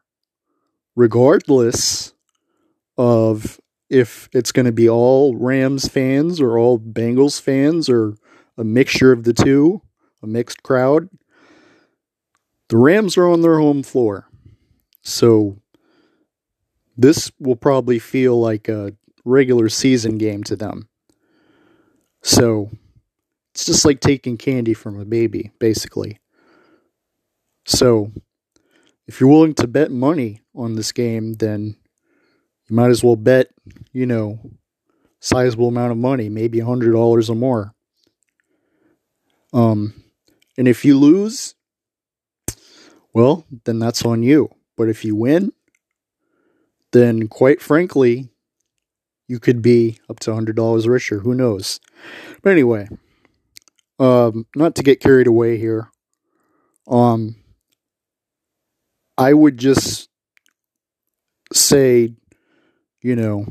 [0.96, 2.12] regardless
[2.96, 8.14] of if it's going to be all Rams fans or all Bengals fans or
[8.56, 9.82] a mixture of the two,
[10.22, 11.08] a mixed crowd.
[12.68, 14.26] The Rams are on their home floor.
[15.02, 15.58] So
[16.96, 20.88] this will probably feel like a regular season game to them.
[22.22, 22.70] So
[23.54, 26.20] it's just like taking candy from a baby, basically.
[27.66, 28.12] So
[29.06, 31.76] if you're willing to bet money on this game, then
[32.68, 33.48] you might as well bet,
[33.92, 34.38] you know,
[35.20, 37.74] sizable amount of money, maybe a hundred dollars or more.
[39.52, 39.94] Um,
[40.56, 41.54] and if you lose,
[43.12, 44.50] well, then that's on you.
[44.76, 45.52] But if you win,
[46.92, 48.28] then quite frankly,
[49.28, 51.20] you could be up to a hundred dollars richer.
[51.20, 51.80] Who knows?
[52.42, 52.88] But anyway,
[53.98, 55.90] um, not to get carried away here.
[56.86, 57.36] Um,
[59.16, 60.08] I would just
[61.52, 62.14] say,
[63.00, 63.46] you know,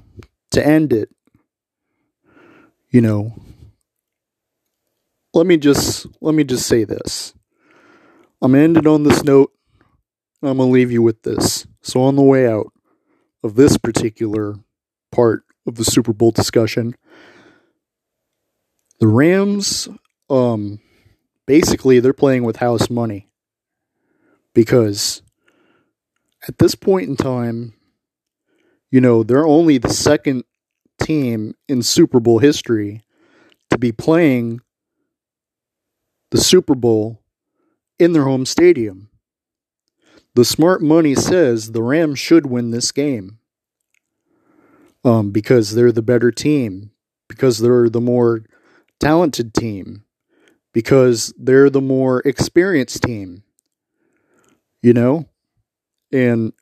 [0.51, 1.09] to end it,
[2.89, 3.33] you know,
[5.33, 7.33] let me just let me just say this.
[8.41, 9.51] I'm gonna end it on this note.
[10.41, 11.65] I'm gonna leave you with this.
[11.81, 12.71] So on the way out
[13.43, 14.55] of this particular
[15.11, 16.95] part of the Super Bowl discussion,
[18.99, 19.87] the Rams,
[20.29, 20.79] um,
[21.45, 23.29] basically they're playing with house money
[24.53, 25.21] because
[26.47, 27.73] at this point in time,
[28.91, 30.43] you know, they're only the second
[31.01, 33.03] team in Super Bowl history
[33.69, 34.61] to be playing
[36.31, 37.21] the Super Bowl
[37.97, 39.09] in their home stadium.
[40.35, 43.39] The smart money says the Rams should win this game
[45.03, 46.91] um, because they're the better team,
[47.29, 48.43] because they're the more
[48.99, 50.05] talented team,
[50.73, 53.43] because they're the more experienced team.
[54.81, 55.29] You know?
[56.13, 56.53] And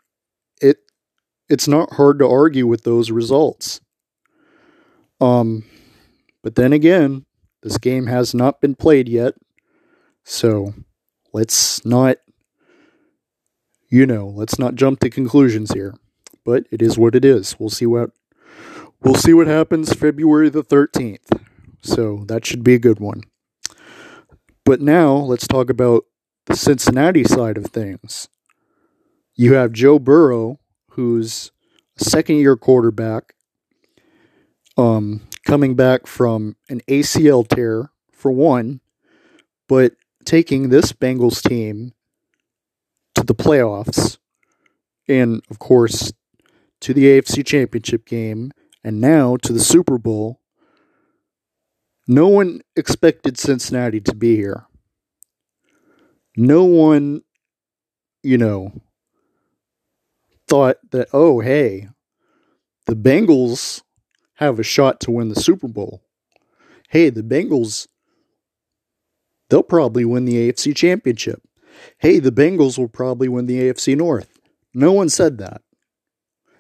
[0.61, 0.77] it
[1.49, 3.81] it's not hard to argue with those results.
[5.19, 5.65] Um
[6.41, 7.25] but then again,
[7.61, 9.35] this game has not been played yet.
[10.23, 10.73] So
[11.33, 12.17] let's not
[13.89, 15.93] you know, let's not jump to conclusions here.
[16.45, 17.59] But it is what it is.
[17.59, 18.11] We'll see what
[19.03, 21.39] we'll see what happens February the 13th.
[21.83, 23.23] So that should be a good one.
[24.63, 26.05] But now let's talk about
[26.45, 28.27] the Cincinnati side of things.
[29.41, 30.59] You have Joe Burrow,
[30.91, 31.49] who's
[31.99, 33.33] a second year quarterback,
[34.77, 38.81] um, coming back from an ACL tear, for one,
[39.67, 39.93] but
[40.25, 41.93] taking this Bengals team
[43.15, 44.19] to the playoffs
[45.07, 46.13] and, of course,
[46.81, 48.51] to the AFC Championship game
[48.83, 50.39] and now to the Super Bowl.
[52.07, 54.67] No one expected Cincinnati to be here.
[56.37, 57.23] No one,
[58.21, 58.71] you know,
[60.51, 61.87] thought that, oh, hey,
[62.85, 63.83] the Bengals
[64.33, 66.01] have a shot to win the Super Bowl.
[66.89, 67.87] Hey, the Bengals,
[69.49, 71.41] they'll probably win the AFC Championship.
[71.99, 74.41] Hey, the Bengals will probably win the AFC North.
[74.73, 75.61] No one said that.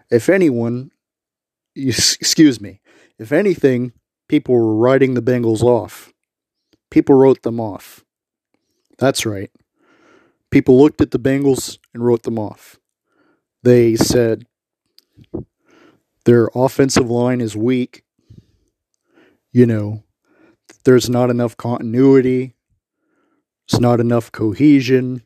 [0.09, 0.91] If anyone,
[1.75, 2.79] excuse me,
[3.19, 3.91] if anything,
[4.29, 6.13] people were writing the Bengals off.
[6.89, 8.05] People wrote them off.
[8.99, 9.51] That's right.
[10.49, 12.77] People looked at the Bengals and wrote them off
[13.63, 14.45] they said
[16.25, 18.03] their offensive line is weak.
[19.51, 20.03] You know,
[20.83, 22.55] there's not enough continuity,
[23.67, 25.23] It's not enough cohesion,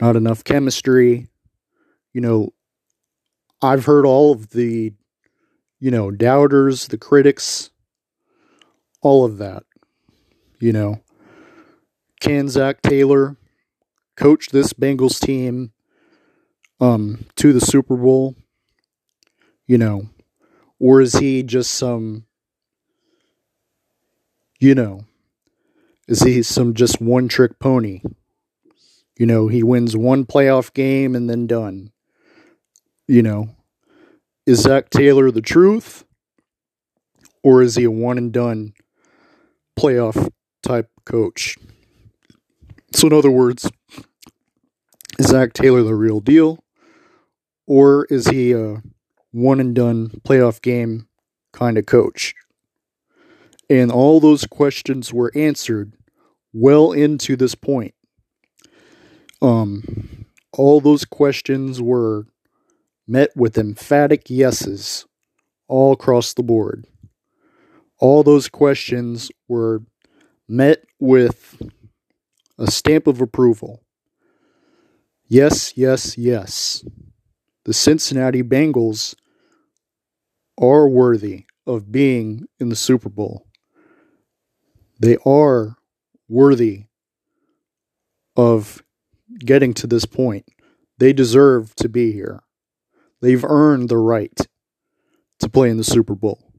[0.00, 1.28] not enough chemistry.
[2.12, 2.54] You know,
[3.60, 4.92] I've heard all of the,
[5.80, 7.70] you know, doubters, the critics,
[9.02, 9.64] all of that.
[10.60, 11.02] You know,
[12.20, 13.36] can Zac Taylor
[14.16, 15.73] coach this Bengals team
[16.84, 18.34] um, to the Super Bowl?
[19.66, 20.08] You know,
[20.78, 22.26] or is he just some,
[24.60, 25.06] you know,
[26.06, 28.02] is he some just one trick pony?
[29.18, 31.92] You know, he wins one playoff game and then done.
[33.08, 33.56] You know,
[34.46, 36.04] is Zac Taylor the truth?
[37.42, 38.72] Or is he a one and done
[39.78, 40.30] playoff
[40.62, 41.56] type coach?
[42.94, 43.70] So, in other words,
[45.18, 46.63] is Zac Taylor the real deal?
[47.66, 48.82] Or is he a
[49.32, 51.08] one and done playoff game
[51.52, 52.34] kind of coach?
[53.70, 55.94] And all those questions were answered
[56.52, 57.94] well into this point.
[59.40, 62.26] Um, all those questions were
[63.06, 65.06] met with emphatic yeses
[65.68, 66.86] all across the board.
[67.98, 69.82] All those questions were
[70.48, 71.60] met with
[72.58, 73.82] a stamp of approval.
[75.28, 76.84] Yes, yes, yes.
[77.64, 79.14] The Cincinnati Bengals
[80.60, 83.46] are worthy of being in the Super Bowl.
[85.00, 85.76] They are
[86.28, 86.84] worthy
[88.36, 88.82] of
[89.38, 90.46] getting to this point.
[90.98, 92.42] They deserve to be here.
[93.20, 94.38] They've earned the right
[95.40, 96.52] to play in the Super Bowl.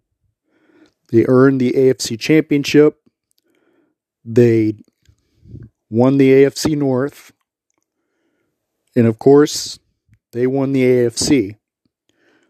[1.12, 2.98] They earned the AFC Championship.
[4.24, 4.76] They
[5.90, 7.32] won the AFC North.
[8.96, 9.80] And of course,
[10.36, 11.56] they won the AFC.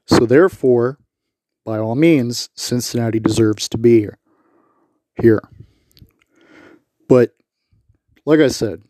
[0.07, 0.97] So therefore,
[1.63, 4.17] by all means, Cincinnati deserves to be here.
[5.21, 5.41] Here.
[7.07, 7.36] But
[8.25, 8.81] like I said,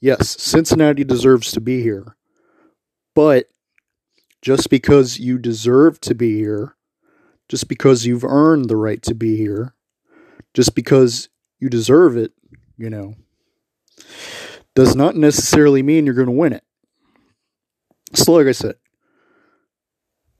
[0.00, 2.16] yes, Cincinnati deserves to be here.
[3.14, 3.46] But
[4.42, 6.74] just because you deserve to be here,
[7.48, 9.76] just because you've earned the right to be here,
[10.54, 11.28] just because
[11.60, 12.32] you deserve it,
[12.76, 13.14] you know,
[14.74, 16.64] does not necessarily mean you're going to win it.
[18.14, 18.76] So, like I said,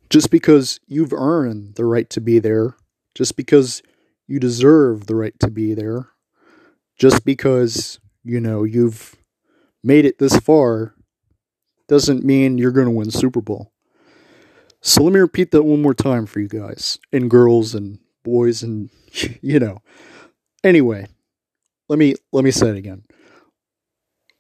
[0.09, 2.77] just because you've earned the right to be there,
[3.15, 3.83] just because
[4.27, 6.09] you deserve the right to be there,
[6.99, 9.17] just because, you know, you've
[9.83, 10.95] made it this far,
[11.89, 13.73] doesn't mean you're going to win Super Bowl.
[14.81, 18.63] So let me repeat that one more time for you guys, and girls and boys
[18.63, 18.91] and
[19.43, 19.83] you know.
[20.65, 21.07] Anyway,
[21.89, 23.03] let me let me say it again.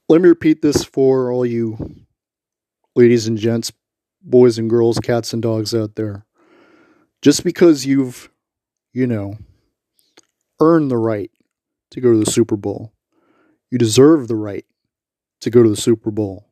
[0.08, 2.06] Let me repeat this for all you
[3.00, 3.72] ladies and gents,
[4.20, 6.26] boys and girls, cats and dogs out there.
[7.22, 8.30] Just because you've,
[8.92, 9.38] you know,
[10.60, 11.30] earned the right
[11.92, 12.92] to go to the Super Bowl,
[13.70, 14.66] you deserve the right
[15.40, 16.44] to go to the Super Bowl.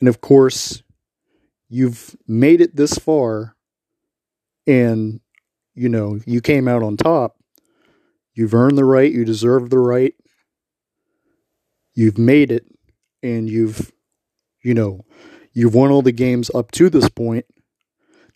[0.00, 0.82] And of course,
[1.70, 3.56] you've made it this far
[4.66, 5.18] and,
[5.74, 7.38] you know, you came out on top.
[8.34, 10.14] You've earned the right, you deserve the right,
[11.94, 12.66] you've made it
[13.22, 13.92] and you've
[14.62, 15.04] you know
[15.52, 17.46] you've won all the games up to this point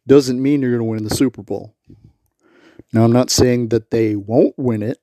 [0.06, 1.74] doesn't mean you're going to win the Super Bowl.
[2.92, 4.98] Now I'm not saying that they won't win it.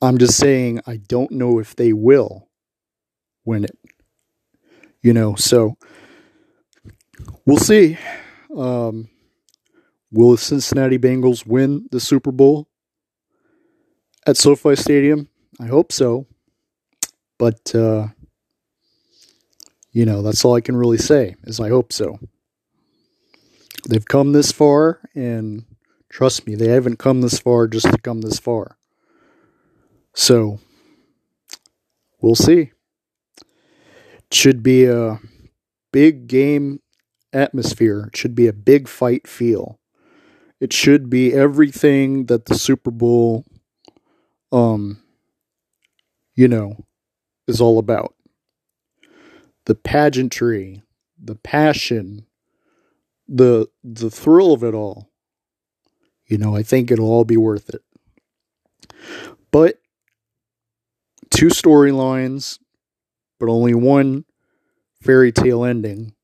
[0.00, 2.48] I'm just saying I don't know if they will
[3.44, 3.78] win it.
[5.02, 5.76] You know, so
[7.44, 7.98] we'll see.
[8.56, 9.08] Um,
[10.10, 12.68] will the Cincinnati Bengals win the Super Bowl
[14.26, 15.28] at SoFi Stadium?
[15.60, 16.26] I hope so.
[17.38, 18.08] But, uh,
[19.92, 22.18] you know, that's all I can really say, is I hope so.
[23.88, 25.64] They've come this far, and
[26.08, 28.78] trust me, they haven't come this far just to come this far.
[30.14, 30.60] So,
[32.20, 32.72] we'll see.
[33.38, 35.20] It should be a
[35.92, 36.80] big game
[37.32, 38.08] atmosphere.
[38.08, 39.78] It should be a big fight feel.
[40.60, 43.44] It should be everything that the Super Bowl,
[44.52, 45.02] um,
[46.34, 46.86] you know,
[47.48, 48.14] is all about.
[49.66, 50.82] The pageantry,
[51.22, 52.26] the passion,
[53.28, 55.10] the the thrill of it all.
[56.26, 57.82] You know, I think it'll all be worth it.
[59.50, 59.80] But
[61.30, 62.58] two storylines,
[63.38, 64.24] but only one
[65.00, 66.14] fairy tale ending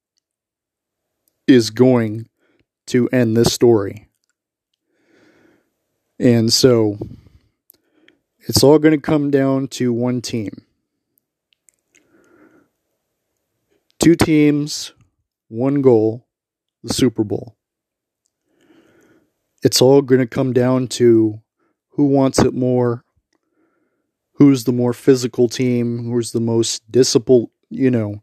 [1.47, 2.29] is going
[2.87, 4.09] to end this story.
[6.19, 6.99] And so
[8.41, 10.65] it's all going to come down to one team.
[13.99, 14.93] Two teams,
[15.49, 16.29] one goal,
[16.85, 17.57] the Super Bowl.
[19.65, 21.41] It's all going to come down to
[21.91, 23.05] who wants it more,
[24.35, 28.23] who's the more physical team, who's the most disciplined, you know,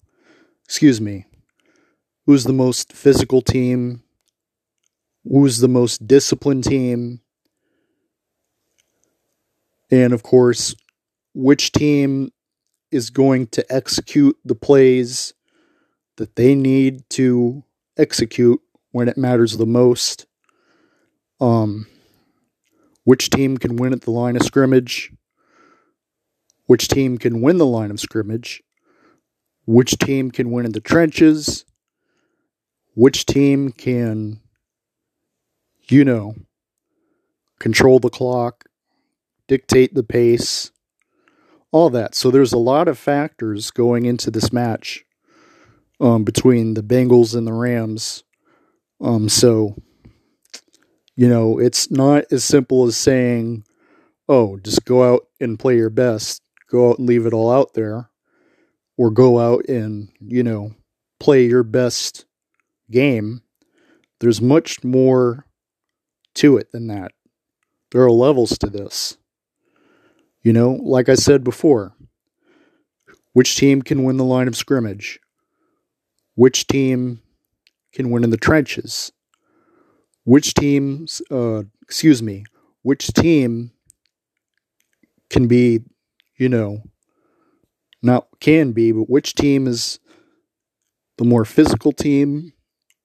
[0.64, 1.26] excuse me,
[2.26, 4.02] who's the most physical team,
[5.30, 7.20] who's the most disciplined team,
[9.92, 10.74] and of course,
[11.34, 12.32] which team
[12.92, 15.34] is going to execute the plays
[16.18, 17.64] that they need to
[17.98, 18.62] execute
[18.92, 20.26] when it matters the most.
[21.40, 21.88] Um,
[23.04, 25.12] which team can win at the line of scrimmage?
[26.66, 28.64] Which team can win the line of scrimmage?
[29.66, 31.66] Which team can win in the trenches?
[32.96, 34.40] Which team can,
[35.88, 36.36] you know,
[37.60, 38.66] control the clock,
[39.48, 40.72] dictate the pace,
[41.72, 42.16] all that.
[42.16, 45.05] So there's a lot of factors going into this match
[46.00, 48.24] um, between the Bengals and the Rams.
[49.02, 49.76] Um, so,
[51.16, 53.64] you know, it's not as simple as saying,
[54.28, 57.74] oh, just go out and play your best, go out and leave it all out
[57.74, 58.10] there,
[58.98, 60.74] or go out and, you know,
[61.20, 62.26] play your best
[62.90, 63.42] game.
[64.20, 65.46] There's much more
[66.36, 67.12] to it than that.
[67.92, 69.18] There are levels to this.
[70.42, 71.96] You know, like I said before,
[73.34, 75.20] which team can win the line of scrimmage?
[76.36, 77.22] Which team
[77.94, 79.12] can win in the trenches?
[80.26, 82.46] Which teams, uh, excuse me,
[82.82, 83.72] which team
[85.30, 85.82] can be,
[86.38, 86.84] you know,
[88.02, 90.00] not can be, but which team is
[91.18, 92.54] the more physical team?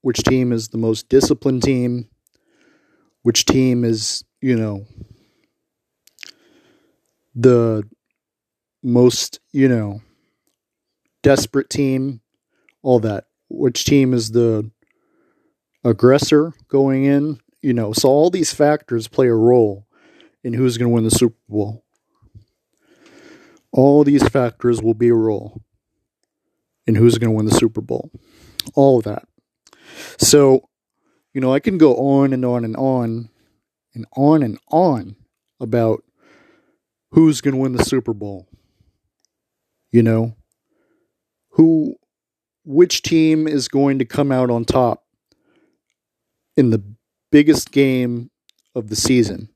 [0.03, 2.09] Which team is the most disciplined team?
[3.22, 4.87] Which team is, you know,
[7.35, 7.89] the
[8.83, 10.01] most, you know,
[11.22, 12.20] desperate team,
[12.83, 13.24] all that.
[13.49, 14.70] Which team is the
[15.85, 17.41] aggressor going in?
[17.62, 19.87] You know, so all these factors play a role
[20.43, 21.85] in who's going to win the Super Bowl.
[23.72, 25.62] All these factors will be a role
[26.87, 28.11] in who's going to win the Super Bowl.
[28.74, 29.24] All of that.
[30.18, 30.68] So,
[31.35, 33.28] you know, I can go on and on and on
[33.95, 35.16] and on and on
[35.61, 36.03] about
[37.11, 38.49] who's going to win the Super Bowl.
[39.93, 40.37] You know,
[41.51, 41.97] who,
[42.64, 45.04] which team is going to come out on top
[46.56, 46.82] in the
[47.30, 48.30] biggest game
[48.74, 49.48] of the season?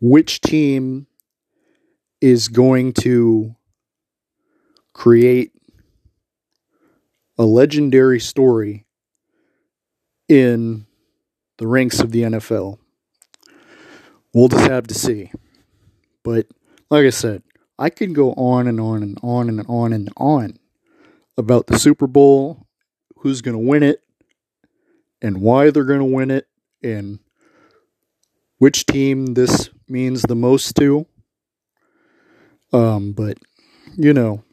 [0.00, 1.06] Which team
[2.20, 3.54] is going to
[4.92, 5.52] create
[7.38, 8.86] a legendary story
[10.28, 10.86] in
[11.58, 12.78] the ranks of the NFL?
[14.34, 15.30] We'll just have to see.
[16.22, 16.46] But
[16.90, 17.42] like I said,
[17.78, 20.58] I can go on and on and on and on and on
[21.36, 22.66] about the Super Bowl,
[23.18, 24.02] who's going to win it,
[25.20, 26.46] and why they're going to win it,
[26.82, 27.18] and
[28.58, 31.06] which team this means the most to.
[32.72, 33.38] Um, but
[33.96, 34.44] you know,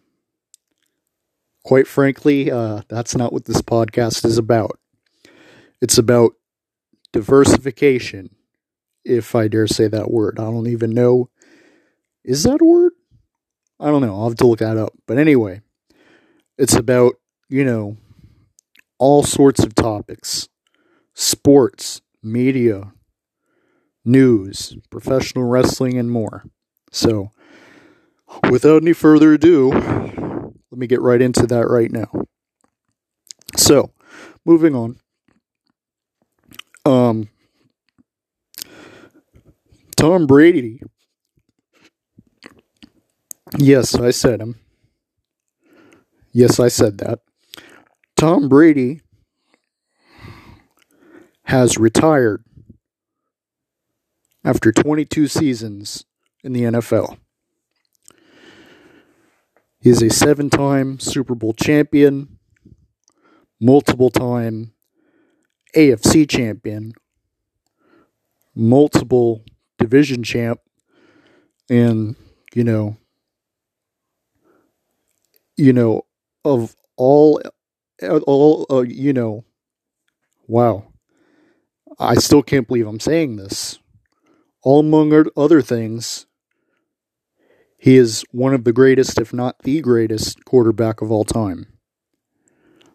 [1.63, 4.79] quite frankly, uh, that's not what this podcast is about.
[5.81, 6.33] It's about
[7.11, 8.35] diversification
[9.03, 10.39] if I dare say that word.
[10.39, 11.29] I don't even know.
[12.23, 12.93] Is that a word?
[13.81, 14.15] I don't know.
[14.15, 14.93] I'll have to look that up.
[15.07, 15.61] But anyway,
[16.57, 17.15] it's about,
[17.49, 17.97] you know,
[18.99, 20.47] all sorts of topics
[21.15, 22.93] sports, media,
[24.05, 26.43] news, professional wrestling, and more.
[26.91, 27.31] So,
[28.49, 32.09] without any further ado, let me get right into that right now.
[33.57, 33.91] So,
[34.45, 34.99] moving on.
[36.85, 37.29] Um,
[39.97, 40.81] Tom Brady.
[43.57, 44.59] Yes, I said him.
[46.31, 47.19] Yes, I said that.
[48.15, 49.01] Tom Brady
[51.45, 52.43] has retired
[54.43, 56.05] after 22 seasons
[56.43, 57.17] in the NFL.
[59.79, 62.37] He is a seven time Super Bowl champion,
[63.59, 64.73] multiple time
[65.75, 66.93] AFC champion,
[68.55, 69.43] multiple
[69.79, 70.59] division champ,
[71.69, 72.15] and
[72.53, 72.97] you know,
[75.61, 76.01] you know,
[76.43, 77.39] of all,
[78.01, 79.45] all, uh, you know,
[80.47, 80.91] wow,
[81.99, 83.77] I still can't believe I'm saying this.
[84.63, 86.25] All among other things,
[87.77, 91.67] he is one of the greatest, if not the greatest, quarterback of all time.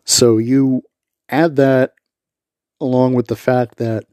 [0.04, 0.82] So you
[1.28, 1.92] add that
[2.80, 4.06] along with the fact that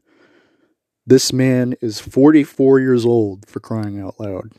[1.06, 4.52] this man is 44 years old for crying out loud.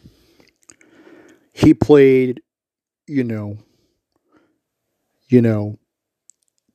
[1.53, 2.41] He played,
[3.07, 3.57] you know,
[5.27, 5.77] you know,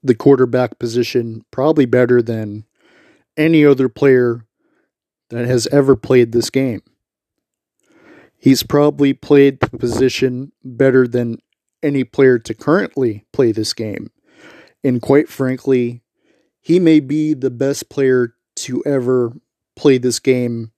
[0.02, 2.64] the quarterback position probably better than
[3.36, 4.46] any other player
[5.30, 6.82] that has ever played this game.
[8.38, 11.38] He's probably played the position better than
[11.82, 14.10] any player to currently play this game.
[14.82, 16.02] And quite frankly,
[16.60, 19.32] he may be the best player to ever
[19.76, 20.72] play this game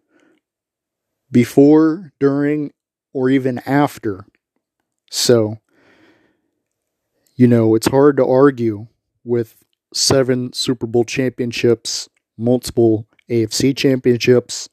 [1.30, 2.72] before, during,
[3.12, 4.26] or even after.
[5.10, 5.58] So,
[7.42, 8.86] you know, it's hard to argue
[9.24, 14.68] with seven Super Bowl championships, multiple AFC championships,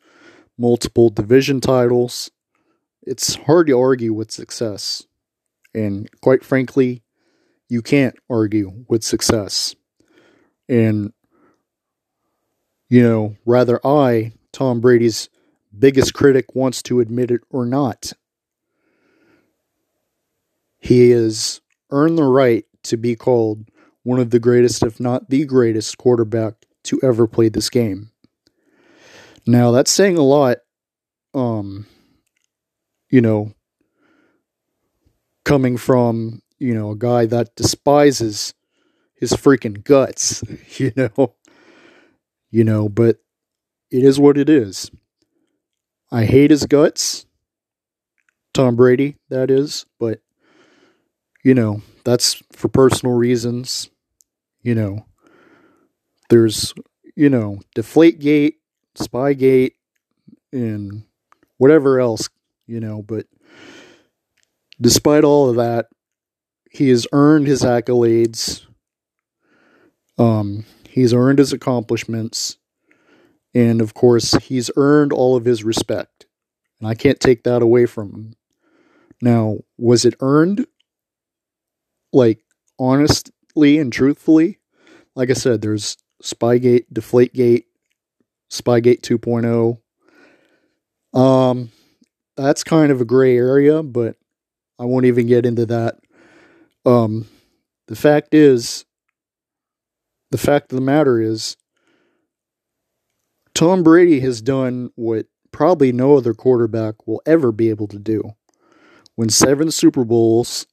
[0.55, 2.29] multiple division titles.
[3.01, 5.07] It's hard to argue with success.
[5.73, 7.01] And quite frankly,
[7.69, 9.75] you can't argue with success.
[10.67, 11.11] And
[12.87, 15.27] you know, rather I, Tom Brady's
[15.75, 18.13] biggest critic, wants to admit it or not.
[20.77, 21.61] He has
[21.91, 23.69] earned the right to be called
[24.03, 28.11] one of the greatest, if not the greatest, quarterback to ever play this game.
[29.45, 30.57] Now, that's saying a lot,
[31.33, 31.85] um,
[33.09, 33.53] you know,
[35.45, 38.53] coming from, you know, a guy that despises
[39.15, 40.43] his freaking guts,
[40.79, 41.35] you know.
[42.51, 43.17] You know, but
[43.91, 44.89] it is what it is.
[46.11, 47.25] I hate his guts.
[48.53, 50.21] Tom Brady, that is, but
[51.43, 53.89] you know, that's for personal reasons.
[54.61, 55.05] You know,
[56.29, 56.73] there's,
[57.15, 58.55] you know, Deflategate,
[58.95, 59.73] Spygate,
[60.51, 61.03] and
[61.57, 62.29] whatever else,
[62.67, 63.25] you know, but
[64.81, 65.87] despite all of that,
[66.71, 68.65] he has earned his accolades.
[70.17, 72.57] Um, he's earned his accomplishments.
[73.53, 76.27] And of course, he's earned all of his respect.
[76.79, 78.33] And I can't take that away from him.
[79.21, 80.67] Now, was it earned?
[82.11, 82.39] Like,
[82.79, 84.59] honestly and truthfully?
[85.15, 87.65] Like I said, there's Spygate, Deflategate,
[88.49, 89.79] Spygate 2.0.
[91.19, 91.71] Um,
[92.37, 94.15] that's kind of a gray area, but
[94.77, 95.99] I won't even get into that.
[96.85, 97.27] Um,
[97.87, 98.85] the fact is,
[100.31, 101.57] the fact of the matter is,
[103.53, 108.23] Tom Brady has done what probably no other quarterback will ever be able to do.
[109.17, 110.65] Win seven Super Bowls,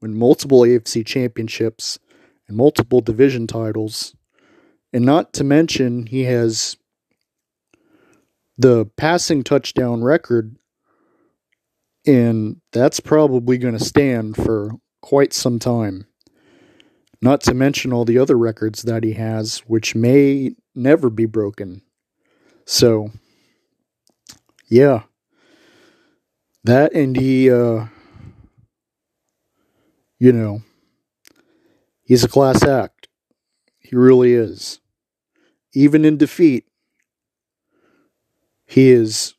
[0.00, 1.98] win multiple AFC championships,
[2.48, 4.14] and multiple division titles.
[4.92, 6.76] And not to mention, he has
[8.56, 10.56] the passing touchdown record,
[12.06, 14.72] and that's probably going to stand for
[15.02, 16.06] quite some time.
[17.20, 21.82] Not to mention all the other records that he has, which may never be broken.
[22.66, 23.10] So,
[24.68, 25.04] yeah.
[26.64, 27.86] That and he, uh,
[30.18, 30.62] you know,
[32.02, 33.08] he's a class act.
[33.78, 34.80] He really is.
[35.72, 36.64] Even in defeat,
[38.66, 39.34] he is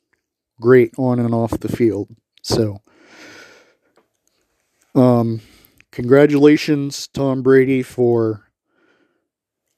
[0.62, 2.10] great on and off the field.
[2.44, 2.82] So,
[4.96, 5.42] um,
[5.92, 8.44] congratulations, Tom Brady, for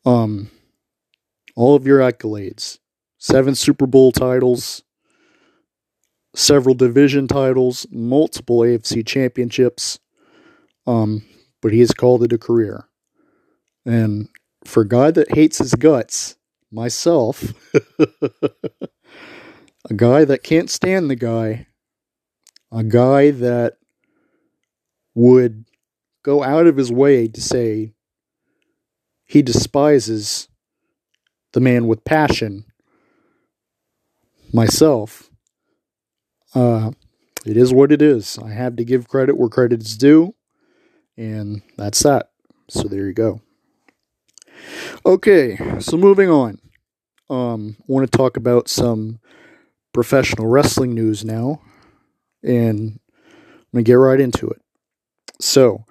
[0.05, 0.49] um
[1.55, 2.79] all of your accolades.
[3.17, 4.81] Seven Super Bowl titles,
[6.33, 9.99] several division titles, multiple AFC championships.
[10.87, 11.23] Um,
[11.61, 12.85] but he has called it a career.
[13.85, 14.29] And
[14.65, 16.35] for a guy that hates his guts,
[16.71, 17.53] myself,
[17.99, 21.67] a guy that can't stand the guy,
[22.71, 23.77] a guy that
[25.15, 25.65] would
[26.23, 27.93] go out of his way to say
[29.25, 30.47] he despises
[31.53, 32.65] the man with passion,
[34.53, 35.29] myself,
[36.55, 36.91] uh,
[37.45, 38.37] it is what it is.
[38.43, 40.35] I have to give credit where credit is due,
[41.19, 42.31] and that's that.
[42.69, 43.41] So there you go.
[45.05, 46.59] Okay, so moving on.
[47.29, 49.19] Um, I want to talk about some
[49.93, 51.61] professional wrestling news now,
[52.41, 52.99] and
[53.73, 54.61] I'm to get right into it.
[55.39, 55.85] So,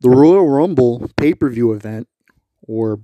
[0.00, 2.06] the Royal Rumble pay per view event,
[2.62, 3.00] or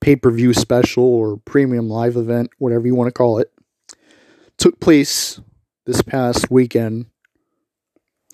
[0.00, 3.52] pay per view special, or premium live event, whatever you want to call it,
[4.56, 5.40] took place
[5.86, 7.06] this past weekend,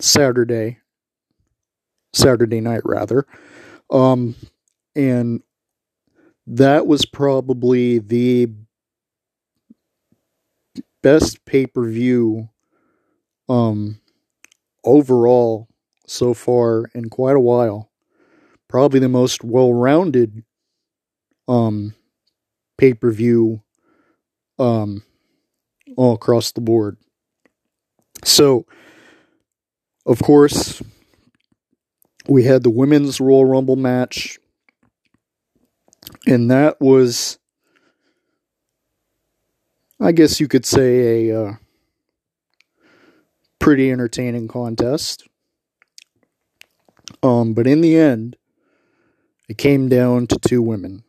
[0.01, 0.79] Saturday,
[2.15, 3.25] Saturday night rather.
[3.89, 4.35] Um,
[4.95, 5.41] and
[6.47, 8.47] that was probably the
[11.03, 12.49] best pay per view
[13.49, 13.99] um,
[14.83, 15.67] overall
[16.07, 17.91] so far in quite a while.
[18.67, 20.43] Probably the most well rounded
[21.47, 21.93] um,
[22.77, 23.61] pay per view
[24.57, 25.03] um,
[25.97, 26.97] all across the board.
[28.23, 28.65] So,
[30.05, 30.81] of course,
[32.27, 34.39] we had the women's Royal Rumble match,
[36.25, 37.37] and that was,
[39.99, 41.53] I guess you could say, a uh,
[43.59, 45.27] pretty entertaining contest.
[47.21, 48.35] Um, but in the end,
[49.47, 51.03] it came down to two women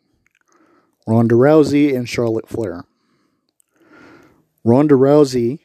[1.06, 2.84] Ronda Rousey and Charlotte Flair.
[4.64, 5.60] Ronda Rousey,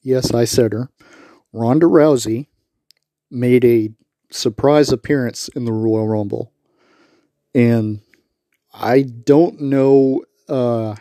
[0.00, 0.88] yes, I said her,
[1.52, 2.46] Ronda Rousey
[3.30, 3.90] made a
[4.30, 6.52] surprise appearance in the Royal Rumble.
[7.54, 8.00] And
[8.72, 10.96] I don't know uh,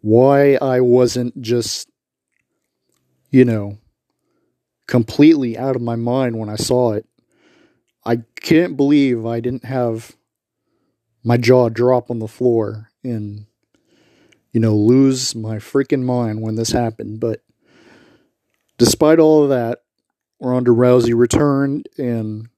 [0.00, 1.88] why I wasn't just,
[3.30, 3.78] you know,
[4.86, 7.06] completely out of my mind when I saw it.
[8.04, 10.16] I can't believe I didn't have
[11.22, 13.46] my jaw drop on the floor and
[14.52, 17.20] you know, lose my freaking mind when this happened.
[17.20, 17.40] But
[18.78, 19.80] despite all of that,
[20.40, 22.48] Ronda Rousey returned and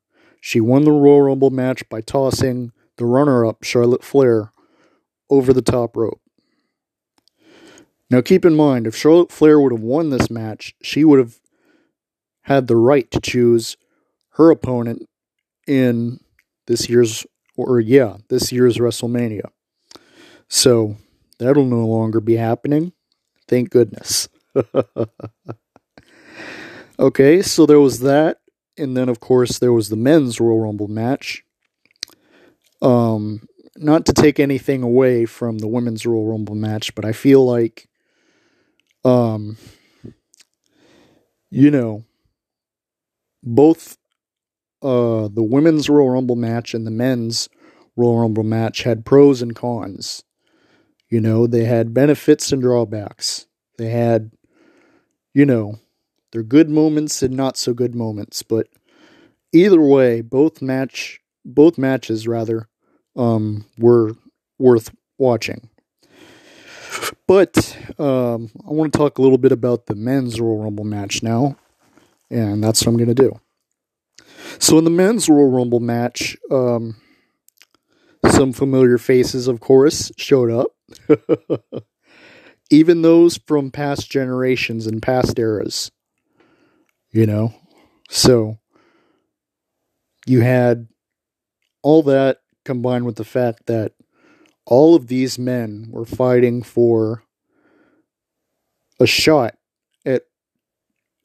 [0.40, 4.52] she won the Royal Rumble match by tossing the runner up, Charlotte Flair,
[5.30, 6.20] over the top rope.
[8.10, 11.40] Now, keep in mind, if Charlotte Flair would have won this match, she would have
[12.42, 13.76] had the right to choose
[14.32, 15.08] her opponent
[15.66, 16.20] in
[16.66, 17.24] this year's,
[17.56, 19.48] or yeah, this year's WrestleMania.
[20.48, 20.96] So
[21.38, 22.92] that'll no longer be happening.
[23.48, 24.28] Thank goodness.
[26.98, 28.38] okay, so there was that.
[28.78, 31.44] And then, of course, there was the men's Royal Rumble match.
[32.80, 37.44] Um, not to take anything away from the women's Royal Rumble match, but I feel
[37.44, 37.88] like,
[39.04, 39.56] um,
[41.50, 42.04] you know,
[43.42, 43.98] both
[44.82, 47.48] uh, the women's Royal Rumble match and the men's
[47.96, 50.24] Royal Rumble match had pros and cons.
[51.08, 53.46] You know, they had benefits and drawbacks.
[53.76, 54.32] They had,
[55.34, 55.78] you know,
[56.32, 58.42] their good moments and not so good moments.
[58.42, 58.68] But
[59.52, 62.68] either way, both match, both matches rather,
[63.16, 64.14] um, were
[64.58, 65.68] worth watching.
[67.26, 71.22] But um, I want to talk a little bit about the men's Royal Rumble match
[71.22, 71.56] now,
[72.30, 73.40] and that's what I'm going to do.
[74.58, 76.96] So in the men's Royal Rumble match, um,
[78.30, 80.72] some familiar faces, of course, showed up.
[82.70, 85.90] Even those from past generations and past eras.
[87.12, 87.54] You know?
[88.08, 88.58] So,
[90.26, 90.88] you had
[91.82, 93.92] all that combined with the fact that
[94.64, 97.24] all of these men were fighting for
[99.00, 99.56] a shot
[100.06, 100.22] at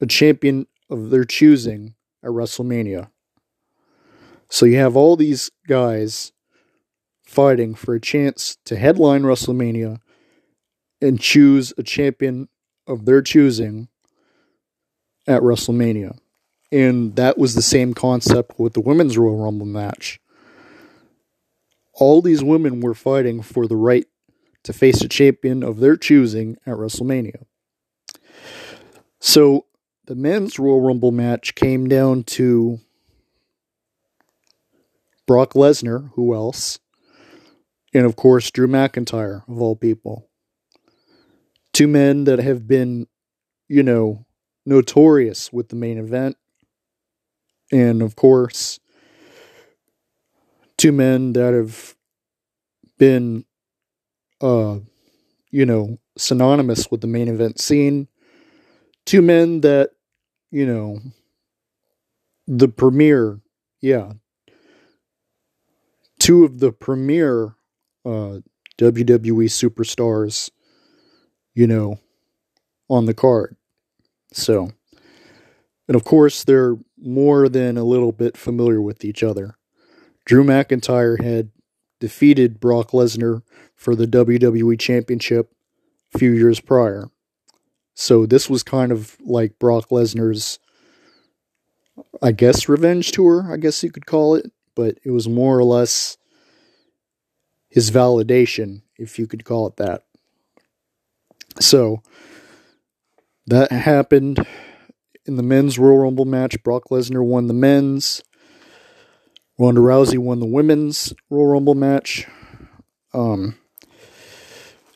[0.00, 3.10] a champion of their choosing at WrestleMania.
[4.50, 6.32] So you have all these guys
[7.24, 10.00] fighting for a chance to headline WrestleMania
[11.00, 12.48] and choose a champion
[12.86, 13.88] of their choosing
[15.28, 16.18] at WrestleMania.
[16.72, 20.20] And that was the same concept with the women's Royal Rumble match.
[21.94, 24.06] All these women were fighting for the right
[24.64, 27.44] to face a champion of their choosing at WrestleMania.
[29.20, 29.66] So
[30.06, 32.80] the men's Royal Rumble match came down to
[35.26, 36.80] Brock Lesnar, who else?
[37.94, 40.28] and of course Drew McIntyre of all people.
[41.72, 43.06] Two men that have been,
[43.68, 44.24] you know,
[44.68, 46.36] notorious with the main event.
[47.72, 48.78] And of course,
[50.76, 51.94] two men that have
[52.98, 53.44] been
[54.40, 54.78] uh
[55.50, 58.08] you know, synonymous with the main event scene.
[59.06, 59.90] Two men that,
[60.50, 60.98] you know,
[62.46, 63.40] the premier,
[63.80, 64.12] yeah,
[66.18, 67.54] two of the premier
[68.04, 68.40] uh,
[68.78, 70.50] WWE superstars,
[71.54, 71.98] you know,
[72.88, 73.56] on the card.
[74.32, 74.70] So,
[75.86, 79.56] and of course, they're more than a little bit familiar with each other.
[80.24, 81.50] Drew McIntyre had
[82.00, 83.42] defeated Brock Lesnar
[83.74, 85.52] for the WWE Championship
[86.14, 87.10] a few years prior.
[87.94, 90.58] So this was kind of like Brock Lesnar's,
[92.22, 94.52] I guess, revenge tour, I guess you could call it.
[94.76, 96.16] But it was more or less
[97.68, 100.04] his validation, if you could call it that.
[101.60, 102.02] So
[103.48, 104.46] that happened
[105.24, 106.62] in the men's Royal Rumble match.
[106.62, 108.22] Brock Lesnar won the men's.
[109.58, 112.26] Ronda Rousey won the women's Royal Rumble match.
[113.14, 113.58] Um,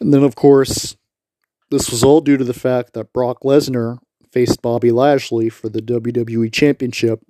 [0.00, 0.96] and then, of course,
[1.70, 3.98] this was all due to the fact that Brock Lesnar
[4.30, 7.20] faced Bobby Lashley for the WWE Championship.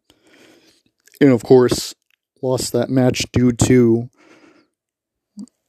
[1.21, 1.95] And, of course,
[2.43, 4.11] lost that match due to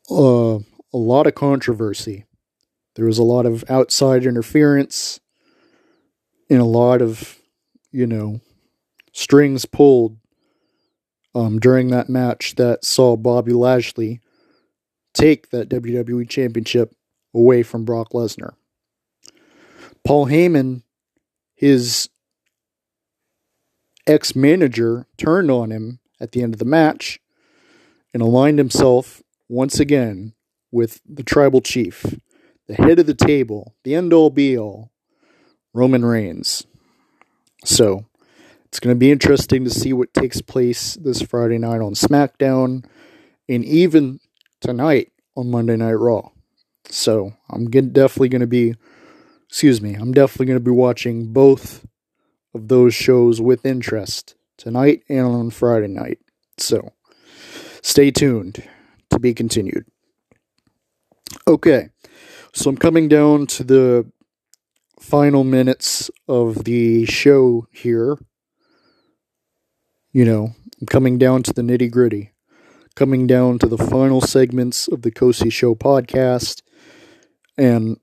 [0.10, 2.26] uh, a lot of controversy.
[2.96, 5.20] There was a lot of outside interference
[6.50, 7.40] and a lot of,
[7.92, 8.42] you know,
[9.12, 10.18] strings pulled
[11.36, 14.20] um, during that match that saw Bobby Lashley
[15.14, 16.96] take that WWE Championship
[17.34, 18.54] away from Brock Lesnar.
[20.04, 20.84] Paul Heyman,
[21.56, 22.10] his
[24.06, 27.20] ex manager, turned on him at the end of the match
[28.14, 30.34] and aligned himself once again
[30.72, 32.20] with the tribal chief,
[32.68, 34.92] the head of the table, the end all be all,
[35.74, 36.66] Roman Reigns.
[37.66, 38.06] So
[38.66, 42.86] it's going to be interesting to see what takes place this Friday night on SmackDown
[43.48, 44.20] and even
[44.62, 46.30] tonight on Monday Night Raw.
[46.86, 48.76] So I'm definitely going to be,
[49.48, 51.86] excuse me, I'm definitely going to be watching both
[52.54, 56.20] of those shows with interest tonight and on Friday night.
[56.58, 56.94] So
[57.82, 58.64] stay tuned
[59.10, 59.86] to be continued.
[61.48, 61.90] Okay,
[62.54, 64.12] So I'm coming down to the
[65.04, 68.18] final minutes of the show here.
[70.14, 72.32] You know, I'm coming down to the nitty gritty,
[72.96, 76.62] coming down to the final segments of the Kosi Show podcast.
[77.58, 77.98] And,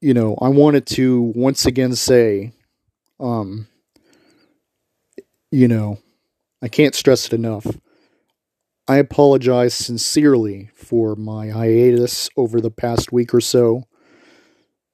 [0.00, 2.52] you know, I wanted to once again say,
[3.18, 3.66] um,
[5.50, 5.98] you know,
[6.60, 7.66] I can't stress it enough.
[8.86, 13.84] I apologize sincerely for my hiatus over the past week or so.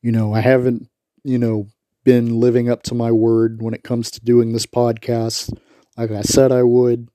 [0.03, 0.88] You know, I haven't,
[1.29, 1.69] you know,
[2.05, 5.55] been living up to my word when it comes to doing this podcast.
[5.95, 7.11] Like I said I would,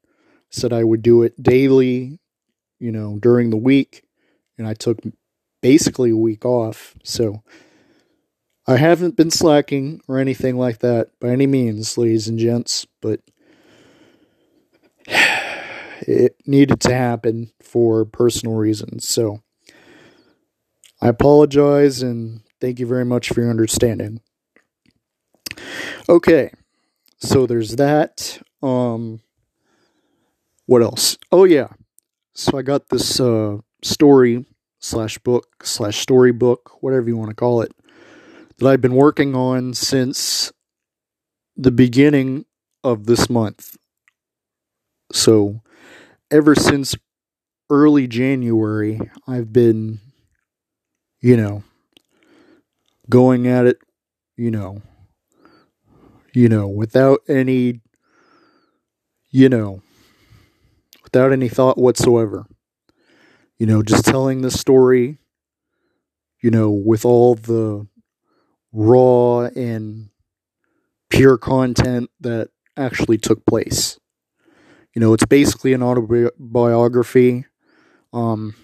[0.51, 2.19] said I would do it daily,
[2.79, 4.03] you know, during the week,
[4.55, 4.99] and I took
[5.63, 6.93] basically a week off.
[7.03, 7.41] So
[8.67, 13.19] I haven't been slacking or anything like that by any means, ladies and gents, but
[15.07, 19.09] it needed to happen for personal reasons.
[19.09, 19.41] So
[21.01, 24.21] I apologize and thank you very much for your understanding.
[26.07, 26.49] Okay.
[27.17, 28.41] So there's that.
[28.61, 29.19] Um
[30.65, 31.17] what else?
[31.29, 31.67] Oh yeah.
[32.33, 34.45] So I got this uh story
[34.79, 37.73] slash book slash storybook, whatever you want to call it,
[38.59, 40.53] that I've been working on since
[41.57, 42.45] the beginning
[42.81, 43.75] of this month.
[45.11, 45.61] So
[46.31, 46.95] ever since
[47.69, 49.99] early January, I've been,
[51.19, 51.63] you know,
[53.09, 53.77] going at it,
[54.37, 54.81] you know,
[56.33, 57.81] you know, without any,
[59.29, 59.81] you know,
[61.03, 62.45] without any thought whatsoever.
[63.59, 65.19] You know, just telling the story,
[66.41, 67.87] you know, with all the
[68.71, 70.09] raw and
[71.09, 73.99] pure content that actually took place.
[74.95, 77.45] You know, it's basically an autobiography,
[78.11, 78.55] um,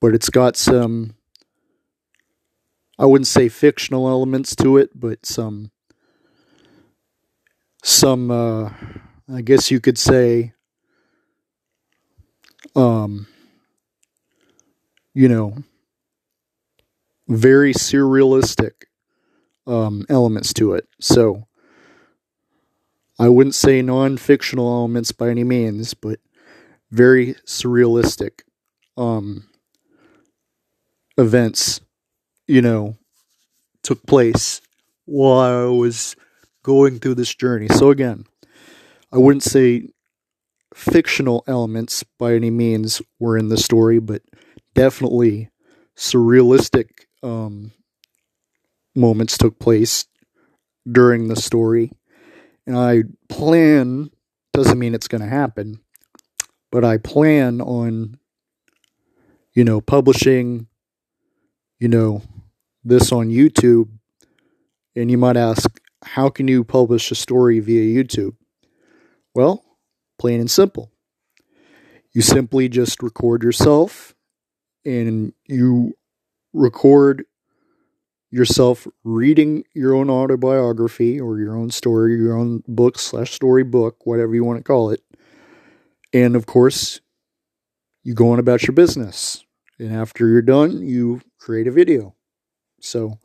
[0.00, 1.16] but it's got some,
[2.98, 5.70] I wouldn't say fictional elements to it, but some,
[7.82, 8.70] some, uh,
[9.32, 10.52] I guess you could say,
[12.76, 13.26] um,
[15.12, 15.56] you know,
[17.28, 18.84] very surrealistic
[19.66, 20.86] um, elements to it.
[21.00, 21.46] So,
[23.18, 26.18] I wouldn't say non fictional elements by any means, but
[26.90, 28.40] very surrealistic
[28.96, 29.48] um,
[31.16, 31.80] events,
[32.46, 32.96] you know,
[33.82, 34.60] took place
[35.06, 36.16] while I was
[36.62, 37.68] going through this journey.
[37.68, 38.24] So, again,
[39.12, 39.88] I wouldn't say
[40.74, 44.22] fictional elements by any means were in the story, but
[44.74, 45.50] definitely
[45.96, 46.88] surrealistic
[47.22, 47.72] um,
[48.94, 50.06] moments took place
[50.90, 51.92] during the story
[52.66, 54.10] and I plan
[54.52, 55.80] doesn't mean it's going to happen,
[56.70, 58.18] but I plan on
[59.54, 60.66] you know publishing
[61.78, 62.22] you know
[62.84, 63.88] this on YouTube
[64.96, 68.36] and you might ask how can you publish a story via YouTube?
[69.34, 69.64] Well,
[70.18, 70.92] plain and simple.
[72.12, 74.14] You simply just record yourself
[74.84, 75.94] and you
[76.52, 77.24] record
[78.30, 84.34] yourself reading your own autobiography or your own story, your own book slash storybook, whatever
[84.34, 85.00] you want to call it.
[86.12, 87.00] And of course,
[88.02, 89.44] you go on about your business.
[89.78, 92.13] And after you're done, you create a video.
[92.84, 93.18] So,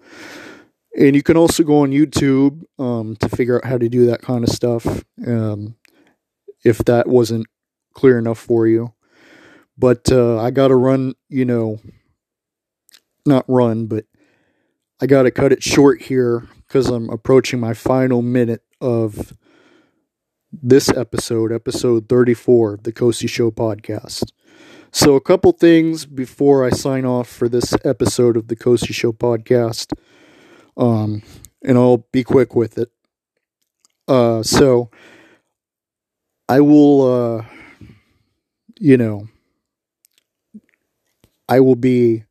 [0.98, 4.22] and you can also go on YouTube um, to figure out how to do that
[4.22, 5.76] kind of stuff um,
[6.64, 7.48] if that wasn't
[7.94, 8.94] clear enough for you.
[9.78, 11.80] But uh, I got to run, you know,
[13.26, 14.06] not run, but
[15.02, 19.34] I got to cut it short here because I'm approaching my final minute of
[20.52, 24.32] this episode, episode 34 of the Kosi Show podcast.
[24.92, 29.12] So, a couple things before I sign off for this episode of the Kosi Show
[29.12, 29.94] podcast,
[30.76, 31.22] um,
[31.64, 32.90] and I'll be quick with it.
[34.08, 34.90] Uh, so,
[36.48, 37.46] I will, uh,
[38.80, 39.28] you know,
[41.48, 42.24] I will be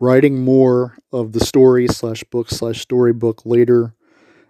[0.00, 3.94] writing more of the story slash book slash storybook later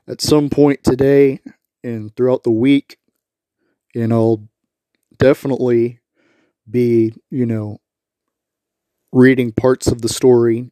[0.09, 1.41] at some point today
[1.85, 2.97] and throughout the week.
[3.95, 4.49] And I'll
[5.19, 6.00] definitely
[6.71, 7.81] be, you know,
[9.13, 10.71] reading parts of the story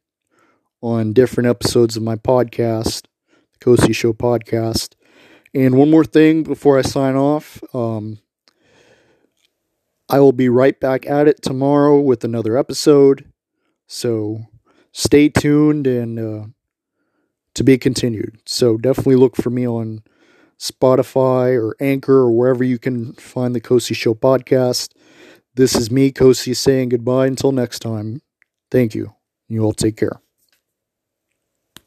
[0.81, 3.07] on different episodes of my podcast,
[3.53, 4.95] the Kosi Show podcast.
[5.55, 7.63] And one more thing before I sign off.
[7.75, 8.19] Um,
[10.09, 13.31] I will be right back at it tomorrow with another episode.
[13.87, 14.47] So
[14.93, 16.47] stay tuned and uh,
[17.55, 18.39] to be continued.
[18.47, 20.03] So definitely look for me on
[20.59, 24.93] Spotify or Anchor or wherever you can find the Kosi Show podcast.
[25.59, 28.23] This is me, Kosi, saying goodbye until next time.
[28.71, 29.17] Thank you.
[29.49, 30.21] You all take care.